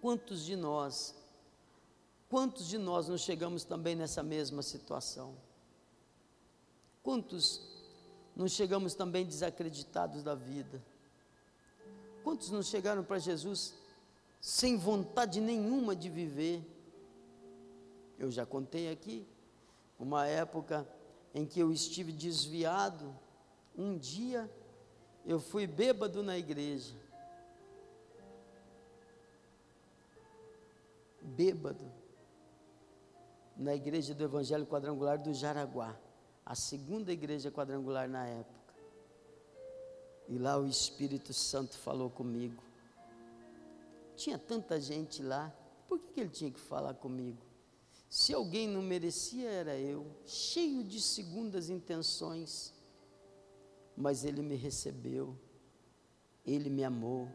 quantos 0.00 0.44
de 0.44 0.54
nós, 0.54 1.14
quantos 2.28 2.68
de 2.68 2.78
nós 2.78 3.08
não 3.08 3.18
chegamos 3.18 3.64
também 3.64 3.96
nessa 3.96 4.22
mesma 4.22 4.62
situação? 4.62 5.34
Quantos 7.02 7.73
não 8.36 8.48
chegamos 8.48 8.94
também 8.94 9.24
desacreditados 9.24 10.22
da 10.22 10.34
vida? 10.34 10.82
Quantos 12.22 12.50
não 12.50 12.62
chegaram 12.62 13.04
para 13.04 13.18
Jesus 13.18 13.74
sem 14.40 14.76
vontade 14.76 15.40
nenhuma 15.40 15.94
de 15.94 16.08
viver? 16.08 16.62
Eu 18.18 18.30
já 18.30 18.46
contei 18.46 18.90
aqui, 18.90 19.26
uma 19.98 20.26
época 20.26 20.86
em 21.34 21.44
que 21.44 21.60
eu 21.60 21.72
estive 21.72 22.12
desviado, 22.12 23.14
um 23.76 23.98
dia 23.98 24.50
eu 25.26 25.40
fui 25.40 25.66
bêbado 25.66 26.22
na 26.22 26.38
igreja. 26.38 27.04
bêbado, 31.24 31.90
na 33.56 33.74
igreja 33.74 34.14
do 34.14 34.22
Evangelho 34.24 34.66
Quadrangular 34.66 35.18
do 35.18 35.32
Jaraguá, 35.32 35.96
a 36.44 36.54
segunda 36.54 37.12
igreja 37.12 37.50
quadrangular 37.50 38.08
na 38.08 38.26
época. 38.26 38.74
E 40.28 40.38
lá 40.38 40.58
o 40.58 40.66
Espírito 40.66 41.32
Santo 41.32 41.76
falou 41.76 42.10
comigo. 42.10 42.62
Tinha 44.16 44.38
tanta 44.38 44.80
gente 44.80 45.22
lá, 45.22 45.52
por 45.88 45.98
que, 45.98 46.12
que 46.12 46.20
ele 46.20 46.30
tinha 46.30 46.50
que 46.50 46.60
falar 46.60 46.94
comigo? 46.94 47.42
Se 48.08 48.32
alguém 48.32 48.68
não 48.68 48.80
merecia, 48.80 49.50
era 49.50 49.76
eu, 49.76 50.06
cheio 50.24 50.84
de 50.84 51.00
segundas 51.00 51.68
intenções, 51.68 52.72
mas 53.96 54.24
ele 54.24 54.40
me 54.40 54.54
recebeu, 54.54 55.36
ele 56.46 56.70
me 56.70 56.84
amou, 56.84 57.28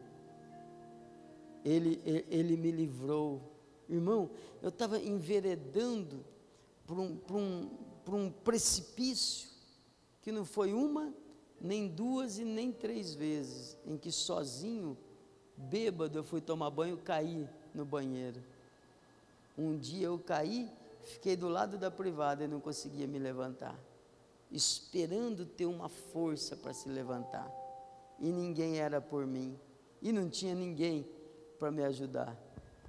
ele, 1.64 2.00
ele, 2.30 2.56
me 2.56 2.70
livrou. 2.70 3.42
Irmão, 3.88 4.30
eu 4.62 4.70
estava 4.70 4.98
enveredando 4.98 6.24
por 6.86 6.98
um, 6.98 7.16
por, 7.16 7.36
um, 7.36 7.68
por 8.10 8.16
um 8.16 8.28
precipício 8.28 9.48
que 10.20 10.32
não 10.32 10.44
foi 10.44 10.72
uma, 10.72 11.14
nem 11.60 11.86
duas 11.86 12.40
e 12.40 12.44
nem 12.44 12.72
três 12.72 13.14
vezes, 13.14 13.78
em 13.86 13.96
que 13.96 14.10
sozinho, 14.10 14.98
bêbado, 15.56 16.18
eu 16.18 16.24
fui 16.24 16.40
tomar 16.40 16.70
banho, 16.70 16.96
caí 16.96 17.48
no 17.72 17.84
banheiro. 17.84 18.42
Um 19.56 19.78
dia 19.78 20.08
eu 20.08 20.18
caí, 20.18 20.68
fiquei 21.04 21.36
do 21.36 21.48
lado 21.48 21.78
da 21.78 21.88
privada 21.88 22.42
e 22.42 22.48
não 22.48 22.58
conseguia 22.58 23.06
me 23.06 23.20
levantar, 23.20 23.78
esperando 24.50 25.46
ter 25.46 25.66
uma 25.66 25.88
força 25.88 26.56
para 26.56 26.74
se 26.74 26.88
levantar. 26.88 27.48
E 28.18 28.32
ninguém 28.32 28.78
era 28.78 29.00
por 29.00 29.24
mim, 29.24 29.56
e 30.02 30.10
não 30.10 30.28
tinha 30.28 30.56
ninguém 30.56 31.06
para 31.60 31.70
me 31.70 31.84
ajudar. 31.84 32.36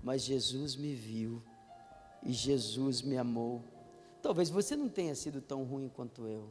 Mas 0.03 0.23
Jesus 0.23 0.75
me 0.75 0.95
viu, 0.95 1.43
e 2.23 2.33
Jesus 2.33 3.03
me 3.03 3.19
amou. 3.19 3.61
Talvez 4.21 4.49
você 4.49 4.75
não 4.75 4.87
tenha 4.87 5.15
sido 5.15 5.41
tão 5.41 5.63
ruim 5.63 5.89
quanto 5.89 6.27
eu, 6.27 6.49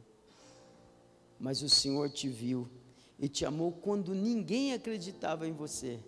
mas 1.39 1.61
o 1.61 1.69
Senhor 1.69 2.09
te 2.09 2.27
viu 2.27 2.67
e 3.17 3.27
te 3.27 3.45
amou 3.45 3.71
quando 3.71 4.13
ninguém 4.13 4.73
acreditava 4.73 5.47
em 5.47 5.53
você. 5.53 5.99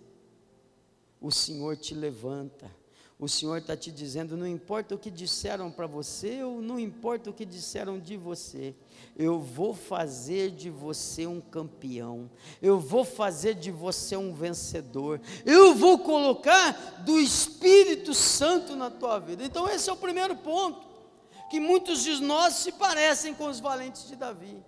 O 1.20 1.30
Senhor 1.30 1.76
te 1.76 1.94
levanta 1.94 2.70
o 3.18 3.28
Senhor 3.28 3.58
está 3.58 3.76
te 3.76 3.92
dizendo: 3.92 4.36
não 4.36 4.46
importa 4.46 4.94
o 4.94 4.98
que 4.98 5.10
disseram 5.10 5.70
para 5.70 5.86
você, 5.86 6.42
ou 6.42 6.60
não 6.60 6.78
importa 6.78 7.30
o 7.30 7.32
que 7.32 7.44
disseram 7.44 7.98
de 7.98 8.16
você, 8.16 8.74
eu 9.16 9.38
vou 9.38 9.72
fazer 9.72 10.50
de 10.50 10.68
você 10.68 11.26
um 11.26 11.40
campeão, 11.40 12.28
eu 12.60 12.78
vou 12.78 13.04
fazer 13.04 13.54
de 13.54 13.70
você 13.70 14.16
um 14.16 14.34
vencedor, 14.34 15.20
eu 15.46 15.74
vou 15.74 16.00
colocar 16.00 17.02
do 17.04 17.20
Espírito 17.20 18.12
Santo 18.12 18.74
na 18.74 18.90
tua 18.90 19.18
vida. 19.20 19.44
Então, 19.44 19.68
esse 19.68 19.88
é 19.88 19.92
o 19.92 19.96
primeiro 19.96 20.34
ponto, 20.36 20.84
que 21.54 21.60
muitos 21.60 22.02
de 22.02 22.20
nós 22.20 22.54
se 22.54 22.72
parecem 22.72 23.32
com 23.32 23.46
os 23.46 23.60
valentes 23.60 24.08
de 24.08 24.16
Davi. 24.16 24.60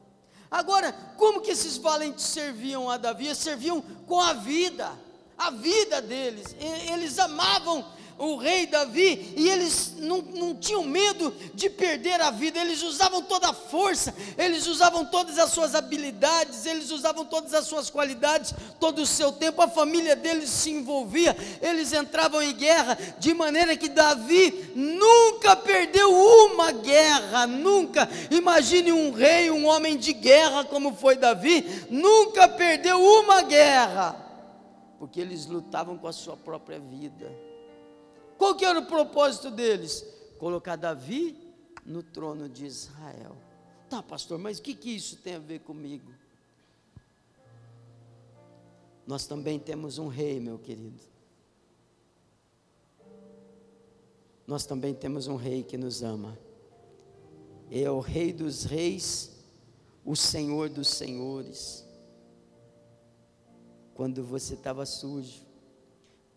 Agora, 0.49 0.92
como 1.16 1.40
que 1.40 1.51
esses 1.51 1.77
valentes 1.77 2.25
serviam 2.25 2.88
a 2.88 2.96
Davi? 2.96 3.27
Eles 3.27 3.38
serviam 3.38 3.83
com 4.07 4.20
a 4.20 4.33
vida, 4.35 4.92
a 5.37 5.51
vida 5.51 6.01
deles, 6.01 6.55
eles 6.88 7.18
amavam 7.18 7.85
o 8.18 8.37
rei 8.37 8.66
Davi, 8.66 9.35
e 9.37 9.48
eles 9.48 9.94
não, 9.98 10.22
não 10.22 10.55
tinham 10.55 10.83
medo 10.83 11.35
de 11.52 11.68
perder 11.68 12.20
a 12.20 12.31
vida, 12.31 12.59
eles 12.59 12.83
usavam 12.83 13.22
toda 13.22 13.50
a 13.50 13.52
força, 13.52 14.14
eles 14.38 14.66
usavam 14.66 15.05
todas 15.05 15.38
as 15.38 15.50
suas 15.50 15.74
habilidades, 15.74 16.64
eles 16.64 16.90
usavam 16.90 17.26
todas 17.26 17.52
as 17.52 17.66
suas 17.66 17.90
qualidades, 17.90 18.55
todo 18.81 19.02
o 19.02 19.07
seu 19.07 19.33
tempo, 19.33 19.61
a 19.61 19.68
família 19.68 20.16
deles 20.16 20.48
se 20.48 20.70
envolvia, 20.70 21.37
eles 21.61 21.92
entravam 21.92 22.40
em 22.40 22.55
guerra, 22.55 22.96
de 23.18 23.35
maneira 23.35 23.76
que 23.76 23.88
Davi 23.88 24.72
nunca 24.74 25.55
perdeu 25.55 26.11
uma 26.11 26.72
guerra, 26.72 27.46
nunca. 27.46 28.09
Imagine 28.31 28.92
um 28.92 29.11
rei, 29.11 29.50
um 29.50 29.66
homem 29.66 29.96
de 29.96 30.14
guerra 30.14 30.64
como 30.64 30.94
foi 30.94 31.16
Davi, 31.16 31.87
nunca 31.90 32.48
perdeu 32.48 32.98
uma 32.98 33.42
guerra, 33.42 34.16
porque 34.98 35.20
eles 35.20 35.44
lutavam 35.44 35.98
com 35.98 36.09
a 36.09 36.12
sua 36.12 36.37
própria 36.37 36.79
vida 36.79 37.56
qual 38.38 38.55
que 38.55 38.64
era 38.64 38.79
o 38.79 38.87
propósito 38.87 39.51
deles? 39.51 40.07
Colocar 40.38 40.77
Davi 40.77 41.37
no 41.85 42.03
trono 42.03 42.49
de 42.49 42.66
Israel. 42.66 43.37
Tá, 43.88 44.03
pastor, 44.03 44.38
mas 44.38 44.59
o 44.59 44.62
que, 44.62 44.75
que 44.75 44.90
isso 44.90 45.16
tem 45.16 45.35
a 45.37 45.38
ver 45.38 45.61
comigo? 45.61 46.12
Nós 49.07 49.27
também 49.27 49.59
temos 49.59 49.99
um 49.99 50.09
rei, 50.09 50.40
meu 50.40 50.59
querido. 50.59 51.01
Nós 54.46 54.66
também 54.66 54.94
temos 54.94 55.29
um 55.29 55.37
rei 55.37 55.62
que 55.62 55.77
nos 55.77 56.03
ama. 56.03 56.37
É 57.70 57.90
o 57.90 58.01
rei 58.01 58.33
dos 58.33 58.64
reis, 58.64 59.33
o 60.05 60.14
senhor 60.14 60.68
dos 60.68 60.88
senhores. 60.88 61.85
Quando 63.94 64.22
você 64.22 64.55
estava 64.55 64.85
sujo, 64.85 65.42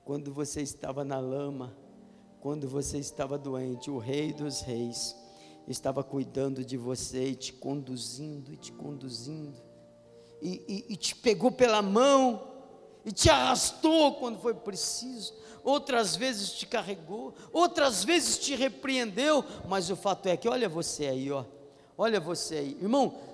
quando 0.05 0.33
você 0.33 0.61
estava 0.61 1.03
na 1.03 1.19
lama, 1.19 1.75
quando 2.41 2.67
você 2.67 2.97
estava 2.97 3.37
doente, 3.37 3.91
o 3.91 3.97
Rei 3.97 4.31
dos 4.31 4.61
Reis 4.61 5.15
estava 5.67 6.03
cuidando 6.03 6.63
de 6.63 6.77
você 6.77 7.29
e 7.29 7.35
te 7.35 7.53
conduzindo 7.53 8.51
e 8.51 8.57
te 8.57 8.71
conduzindo, 8.71 9.61
e, 10.41 10.63
e, 10.67 10.93
e 10.93 10.95
te 10.95 11.15
pegou 11.15 11.51
pela 11.51 11.81
mão 11.81 12.47
e 13.05 13.11
te 13.11 13.29
arrastou 13.29 14.15
quando 14.15 14.39
foi 14.39 14.53
preciso. 14.53 15.33
Outras 15.63 16.15
vezes 16.15 16.51
te 16.53 16.65
carregou, 16.65 17.33
outras 17.51 18.03
vezes 18.03 18.37
te 18.37 18.55
repreendeu, 18.55 19.43
mas 19.67 19.89
o 19.89 19.95
fato 19.95 20.27
é 20.27 20.37
que 20.37 20.47
olha 20.47 20.69
você 20.69 21.07
aí, 21.07 21.31
ó. 21.31 21.43
Olha 21.97 22.19
você 22.19 22.55
aí, 22.55 22.77
irmão 22.81 23.28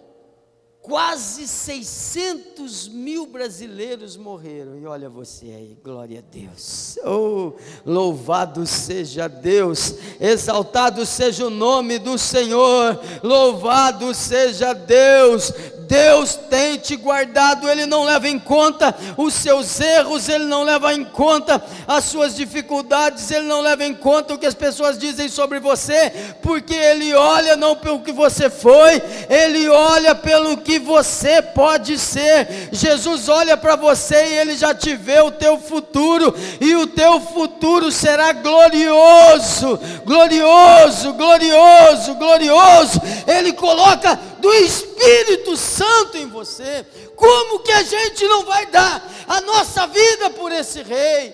quase 0.86 1.48
600 1.48 2.88
mil 2.88 3.26
brasileiros 3.26 4.15
morreram. 4.15 4.78
E 4.78 4.86
olha 4.86 5.10
você 5.10 5.48
aí, 5.48 5.78
glória 5.84 6.19
a 6.19 6.21
Deus. 6.21 6.98
Oh, 7.04 7.54
louvado 7.84 8.67
seja 8.67 9.28
Deus, 9.28 9.95
exaltado 10.19 11.04
seja 11.04 11.48
o 11.48 11.50
nome 11.50 11.98
do 11.98 12.17
Senhor, 12.19 13.00
louvado 13.24 14.13
seja 14.13 14.74
Deus. 14.74 15.52
Deus 15.88 16.36
tem 16.36 16.78
te 16.78 16.95
guardado, 16.95 17.69
Ele 17.69 17.86
não 17.86 18.04
leva 18.04 18.28
em 18.28 18.39
conta 18.39 18.95
os 19.17 19.34
seus 19.34 19.80
erros, 19.80 20.28
Ele 20.28 20.45
não 20.45 20.63
leva 20.63 20.93
em 20.93 21.04
conta 21.04 21.63
as 21.88 22.06
suas 22.06 22.36
dificuldades, 22.36 23.30
Ele 23.32 23.45
não 23.45 23.62
leva 23.62 23.84
em 23.86 23.93
conta 23.93 24.34
o 24.34 24.38
que 24.38 24.45
as 24.45 24.54
pessoas 24.54 24.98
dizem 24.98 25.30
sobre 25.30 25.60
você, 25.60 26.12
porque 26.41 26.74
Ele 26.74 27.13
olha 27.13 27.56
não 27.56 27.76
pelo 27.76 28.02
que 28.02 28.12
você 28.12 28.50
foi, 28.50 29.02
Ele 29.30 29.69
olha 29.69 30.15
pelo 30.15 30.58
que 30.58 30.80
você 30.80 31.41
pode 31.41 31.98
ser. 31.98 32.69
Jesus 32.71 33.30
olha 33.30 33.56
para 33.56 33.76
você 33.76 34.28
e 34.28 34.38
Ele 34.39 34.58
já 34.58 34.74
te 34.74 34.95
vê 34.95 35.19
o 35.19 35.32
teu 35.32 35.60
futuro, 35.60 36.34
e 36.60 36.76
o 36.76 36.88
teu 36.88 37.19
futuro 37.21 37.91
será 37.91 38.32
glorioso, 38.32 39.80
glorioso, 40.04 41.13
glorioso, 41.13 42.15
glorioso. 42.15 43.02
Ele 43.28 43.54
coloca 43.54 44.19
do 44.39 44.52
Espírito 44.54 45.56
Santo 45.56 45.75
em 46.18 46.28
você. 46.28 46.86
Como 47.16 47.60
que 47.60 47.72
a 47.72 47.84
gente 47.84 48.28
não 48.28 48.44
vai 48.44 48.66
dar 48.68 49.04
a 49.28 49.42
nossa 49.42 49.88
vida 49.88 50.30
por 50.32 50.52
esse 50.52 50.82
rei? 50.82 51.34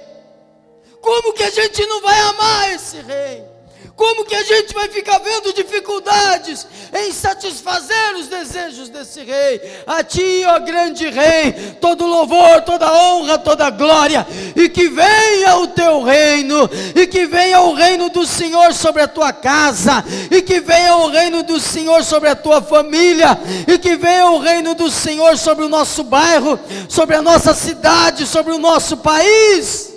Como 1.01 1.33
que 1.33 1.43
a 1.43 1.49
gente 1.49 1.85
não 1.87 2.01
vai 2.01 2.19
amar 2.19 2.71
esse 2.73 2.97
rei? 2.97 3.50
Como 3.95 4.25
que 4.25 4.33
a 4.33 4.43
gente 4.43 4.73
vai 4.73 4.89
ficar 4.89 5.19
vendo 5.19 5.53
dificuldades 5.53 6.65
em 6.91 7.11
satisfazer 7.11 8.15
os 8.15 8.27
desejos 8.27 8.89
desse 8.89 9.21
rei? 9.21 9.61
A 9.85 10.03
ti, 10.03 10.43
ó 10.45 10.59
grande 10.59 11.09
rei, 11.09 11.75
todo 11.79 12.05
louvor, 12.05 12.61
toda 12.61 12.91
honra, 12.91 13.37
toda 13.37 13.69
glória, 13.69 14.25
e 14.55 14.69
que 14.69 14.89
venha 14.89 15.57
o 15.57 15.67
teu 15.67 16.01
reino, 16.01 16.69
e 16.95 17.05
que 17.05 17.25
venha 17.25 17.61
o 17.61 17.73
reino 17.73 18.09
do 18.09 18.25
Senhor 18.25 18.73
sobre 18.73 19.03
a 19.03 19.07
tua 19.07 19.31
casa, 19.33 20.03
e 20.31 20.41
que 20.41 20.59
venha 20.59 20.95
o 20.97 21.07
reino 21.07 21.43
do 21.43 21.59
Senhor 21.59 22.03
sobre 22.03 22.29
a 22.29 22.35
tua 22.35 22.61
família, 22.61 23.37
e 23.67 23.77
que 23.77 23.95
venha 23.95 24.31
o 24.31 24.39
reino 24.39 24.73
do 24.73 24.89
Senhor 24.89 25.37
sobre 25.37 25.65
o 25.65 25.69
nosso 25.69 26.03
bairro, 26.03 26.59
sobre 26.89 27.15
a 27.15 27.21
nossa 27.21 27.53
cidade, 27.53 28.25
sobre 28.25 28.51
o 28.51 28.57
nosso 28.57 28.97
país. 28.97 29.93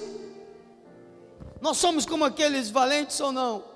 Nós 1.61 1.79
somos 1.79 2.05
como 2.05 2.25
aqueles 2.25 2.69
valentes 2.69 3.19
ou 3.21 3.33
não? 3.33 3.74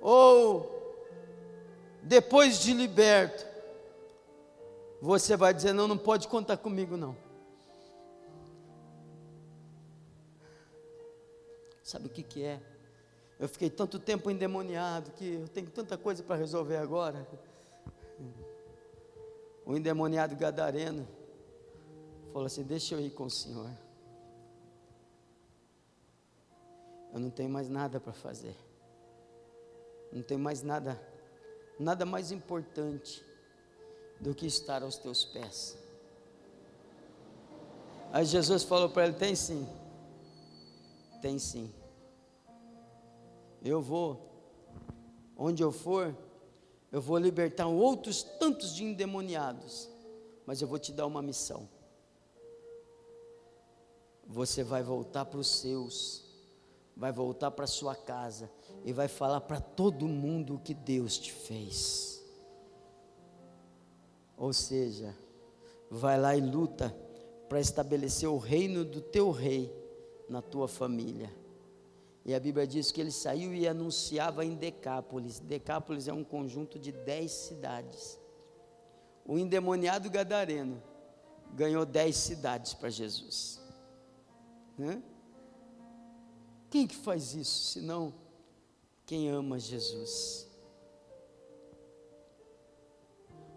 Ou 0.00 1.06
depois 2.02 2.60
de 2.60 2.72
liberto, 2.72 3.46
você 5.00 5.36
vai 5.36 5.52
dizer: 5.52 5.72
não, 5.72 5.88
não 5.88 5.98
pode 5.98 6.28
contar 6.28 6.56
comigo, 6.56 6.96
não. 6.96 7.16
Sabe 11.82 12.06
o 12.06 12.10
que, 12.10 12.22
que 12.22 12.44
é? 12.44 12.60
Eu 13.38 13.48
fiquei 13.48 13.70
tanto 13.70 13.98
tempo 13.98 14.30
endemoniado 14.30 15.10
que 15.12 15.34
eu 15.34 15.48
tenho 15.48 15.70
tanta 15.70 15.96
coisa 15.96 16.22
para 16.22 16.36
resolver 16.36 16.76
agora. 16.76 17.26
O 19.64 19.76
endemoniado 19.76 20.34
gadareno 20.36 21.06
falou 22.32 22.46
assim: 22.46 22.62
Deixa 22.62 22.94
eu 22.94 23.00
ir 23.00 23.10
com 23.10 23.24
o 23.24 23.30
Senhor. 23.30 23.70
eu 27.12 27.20
não 27.20 27.30
tenho 27.30 27.50
mais 27.50 27.68
nada 27.68 27.98
para 27.98 28.12
fazer. 28.12 28.54
Não 30.12 30.22
tenho 30.22 30.40
mais 30.40 30.62
nada, 30.62 31.00
nada 31.78 32.06
mais 32.06 32.32
importante 32.32 33.24
do 34.20 34.34
que 34.34 34.46
estar 34.46 34.82
aos 34.82 34.96
teus 34.96 35.24
pés. 35.24 35.76
Aí 38.12 38.24
Jesus 38.24 38.62
falou 38.62 38.88
para 38.88 39.04
ele: 39.04 39.14
tem 39.14 39.34
sim, 39.34 39.68
tem 41.20 41.38
sim. 41.38 41.72
Eu 43.62 43.82
vou, 43.82 44.20
onde 45.36 45.62
eu 45.62 45.72
for, 45.72 46.16
eu 46.90 47.00
vou 47.00 47.18
libertar 47.18 47.66
outros 47.66 48.22
tantos 48.22 48.74
de 48.74 48.84
endemoniados, 48.84 49.88
mas 50.46 50.62
eu 50.62 50.68
vou 50.68 50.78
te 50.78 50.92
dar 50.92 51.06
uma 51.06 51.20
missão. 51.20 51.68
Você 54.26 54.62
vai 54.62 54.82
voltar 54.82 55.24
para 55.24 55.38
os 55.38 55.48
seus, 55.48 56.24
vai 56.98 57.12
voltar 57.12 57.52
para 57.52 57.66
sua 57.66 57.94
casa 57.94 58.50
e 58.84 58.92
vai 58.92 59.06
falar 59.06 59.40
para 59.42 59.60
todo 59.60 60.08
mundo 60.08 60.56
o 60.56 60.58
que 60.58 60.74
Deus 60.74 61.16
te 61.16 61.32
fez. 61.32 62.20
Ou 64.36 64.52
seja, 64.52 65.14
vai 65.88 66.18
lá 66.20 66.36
e 66.36 66.40
luta 66.40 66.94
para 67.48 67.60
estabelecer 67.60 68.28
o 68.28 68.36
reino 68.36 68.84
do 68.84 69.00
teu 69.00 69.30
rei 69.30 69.72
na 70.28 70.42
tua 70.42 70.66
família. 70.66 71.32
E 72.24 72.34
a 72.34 72.40
Bíblia 72.40 72.66
diz 72.66 72.90
que 72.90 73.00
ele 73.00 73.12
saiu 73.12 73.54
e 73.54 73.66
anunciava 73.66 74.44
em 74.44 74.54
Decápolis. 74.56 75.38
Decápolis 75.38 76.08
é 76.08 76.12
um 76.12 76.24
conjunto 76.24 76.78
de 76.78 76.90
dez 76.90 77.30
cidades. 77.30 78.18
O 79.24 79.38
endemoniado 79.38 80.10
gadareno 80.10 80.82
ganhou 81.54 81.86
dez 81.86 82.16
cidades 82.16 82.74
para 82.74 82.90
Jesus. 82.90 83.60
Né? 84.76 85.02
Quem 86.70 86.86
que 86.86 86.96
faz 86.96 87.34
isso, 87.34 87.72
senão 87.72 88.12
quem 89.06 89.30
ama 89.30 89.58
Jesus? 89.58 90.46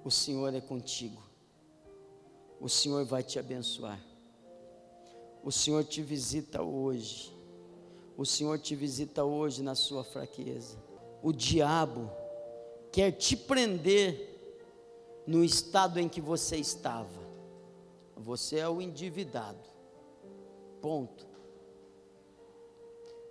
O 0.04 0.10
Senhor 0.10 0.54
é 0.54 0.62
contigo. 0.62 1.22
O 2.60 2.70
Senhor 2.70 3.04
vai 3.06 3.22
te 3.24 3.38
abençoar. 3.38 4.00
O 5.44 5.52
Senhor 5.52 5.84
te 5.84 6.02
visita 6.02 6.62
hoje. 6.62 7.36
O 8.16 8.26
Senhor 8.26 8.60
te 8.60 8.76
visita 8.76 9.24
hoje 9.24 9.62
na 9.62 9.76
sua 9.76 10.04
fraqueza. 10.04 10.78
O 11.22 11.34
diabo 11.34 12.10
quer 12.92 13.12
te 13.12 13.36
prender 13.36 14.30
no 15.26 15.44
estado 15.44 16.00
em 16.00 16.08
que 16.08 16.22
você 16.22 16.58
estava. 16.58 17.22
Você 18.16 18.58
é 18.58 18.70
o 18.70 18.82
endividado. 18.82 19.60
Ponto. 20.82 21.31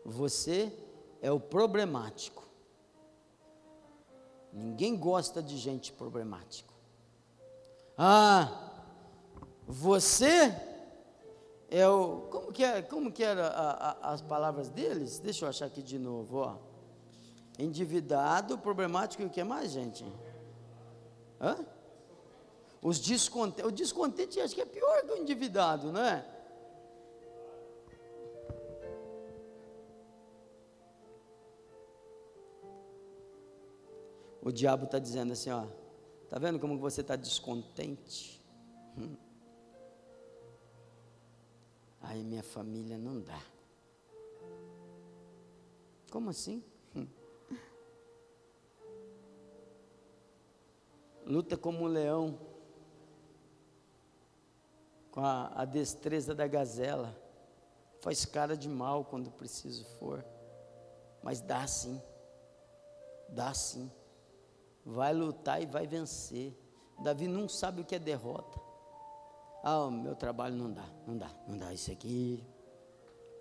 Você 0.04 0.72
é 1.20 1.30
o 1.30 1.38
problemático. 1.38 2.42
Ninguém 4.52 4.96
gosta 4.96 5.42
de 5.42 5.56
gente 5.56 5.92
problemático. 5.92 6.72
Ah, 7.96 8.70
você 9.66 10.54
é 11.70 11.86
o. 11.88 12.22
Como 12.30 12.52
que, 12.52 12.64
é, 12.64 12.82
como 12.82 13.12
que 13.12 13.22
eram 13.22 13.44
as 14.02 14.20
palavras 14.20 14.68
deles? 14.68 15.18
Deixa 15.18 15.44
eu 15.44 15.48
achar 15.48 15.66
aqui 15.66 15.82
de 15.82 15.98
novo, 15.98 16.38
ó. 16.38 16.56
Endividado, 17.58 18.58
problemático 18.58 19.22
e 19.22 19.26
o 19.26 19.30
que 19.30 19.44
mais, 19.44 19.70
gente? 19.70 20.04
Hã? 21.40 21.64
Os 22.82 22.98
descontentes. 22.98 23.64
O 23.64 23.70
descontente 23.70 24.40
acho 24.40 24.54
que 24.54 24.62
é 24.62 24.66
pior 24.66 25.02
que 25.02 25.12
o 25.12 25.16
endividado, 25.16 25.92
não 25.92 26.00
é? 26.00 26.26
O 34.42 34.50
diabo 34.50 34.84
está 34.84 34.98
dizendo 34.98 35.32
assim, 35.32 35.50
ó. 35.50 35.66
Tá 36.28 36.38
vendo 36.38 36.58
como 36.58 36.78
você 36.78 37.00
está 37.00 37.16
descontente? 37.16 38.40
Hum. 38.96 39.16
Aí 42.00 42.22
minha 42.24 42.42
família 42.42 42.96
não 42.96 43.20
dá. 43.20 43.40
Como 46.10 46.30
assim? 46.30 46.64
Hum. 46.96 47.06
Luta 51.26 51.56
como 51.56 51.84
um 51.84 51.86
leão, 51.86 52.38
com 55.10 55.20
a, 55.20 55.48
a 55.54 55.64
destreza 55.64 56.34
da 56.34 56.46
gazela. 56.46 57.16
Faz 58.00 58.24
cara 58.24 58.56
de 58.56 58.68
mal 58.68 59.04
quando 59.04 59.30
preciso 59.30 59.84
for, 59.98 60.24
mas 61.22 61.40
dá 61.40 61.66
sim, 61.66 62.00
dá 63.28 63.52
sim. 63.52 63.90
Vai 64.84 65.12
lutar 65.12 65.62
e 65.62 65.66
vai 65.66 65.86
vencer. 65.86 66.56
Davi 67.02 67.26
não 67.26 67.48
sabe 67.48 67.80
o 67.80 67.84
que 67.84 67.94
é 67.94 67.98
derrota. 67.98 68.60
Ah, 69.62 69.84
o 69.84 69.90
meu 69.90 70.14
trabalho 70.14 70.56
não 70.56 70.72
dá, 70.72 70.86
não 71.06 71.16
dá, 71.16 71.30
não 71.46 71.56
dá. 71.56 71.72
Isso 71.72 71.92
aqui, 71.92 72.44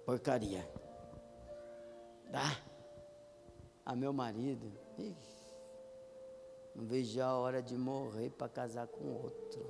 porcaria. 0.06 0.70
Dá. 2.30 2.58
Ah, 3.86 3.96
meu 3.96 4.14
marido, 4.14 4.72
ixi, 4.98 5.16
não 6.76 6.86
vejo 6.86 7.22
a 7.22 7.34
hora 7.34 7.62
de 7.62 7.76
morrer 7.76 8.30
para 8.30 8.48
casar 8.48 8.88
com 8.88 9.24
outro. 9.24 9.66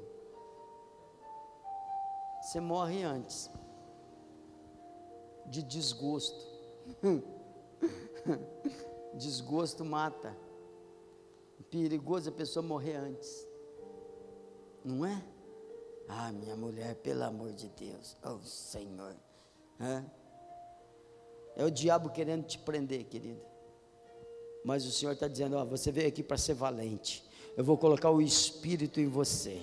Você 2.42 2.60
morre 2.60 3.04
antes 3.04 3.50
de 5.46 5.64
desgosto. 5.64 6.48
desgosto 9.16 9.86
mata. 9.86 10.36
Perigoso 11.70 12.30
a 12.30 12.32
pessoa 12.32 12.64
morrer 12.64 12.96
antes. 12.96 13.48
Não 14.84 15.06
é? 15.06 15.24
Ah, 16.08 16.32
minha 16.32 16.56
mulher, 16.56 16.96
pelo 16.96 17.24
amor 17.24 17.52
de 17.52 17.70
Deus, 17.70 18.18
oh 18.24 18.40
Senhor. 18.40 19.16
É, 19.80 20.04
é 21.58 21.66
o 21.66 21.70
diabo 21.70 22.10
querendo 22.10 22.46
te 22.46 22.58
prender, 22.58 23.04
querido. 23.06 23.42
Mas 24.64 24.86
o 24.86 24.92
Senhor 24.92 25.12
está 25.12 25.28
dizendo: 25.28 25.56
ó, 25.56 25.64
você 25.64 25.92
veio 25.92 26.08
aqui 26.08 26.24
para 26.24 26.38
ser 26.38 26.54
valente. 26.54 27.24
Eu 27.56 27.64
vou 27.64 27.78
colocar 27.78 28.10
o 28.10 28.22
Espírito 28.22 29.00
em 29.00 29.08
você. 29.08 29.62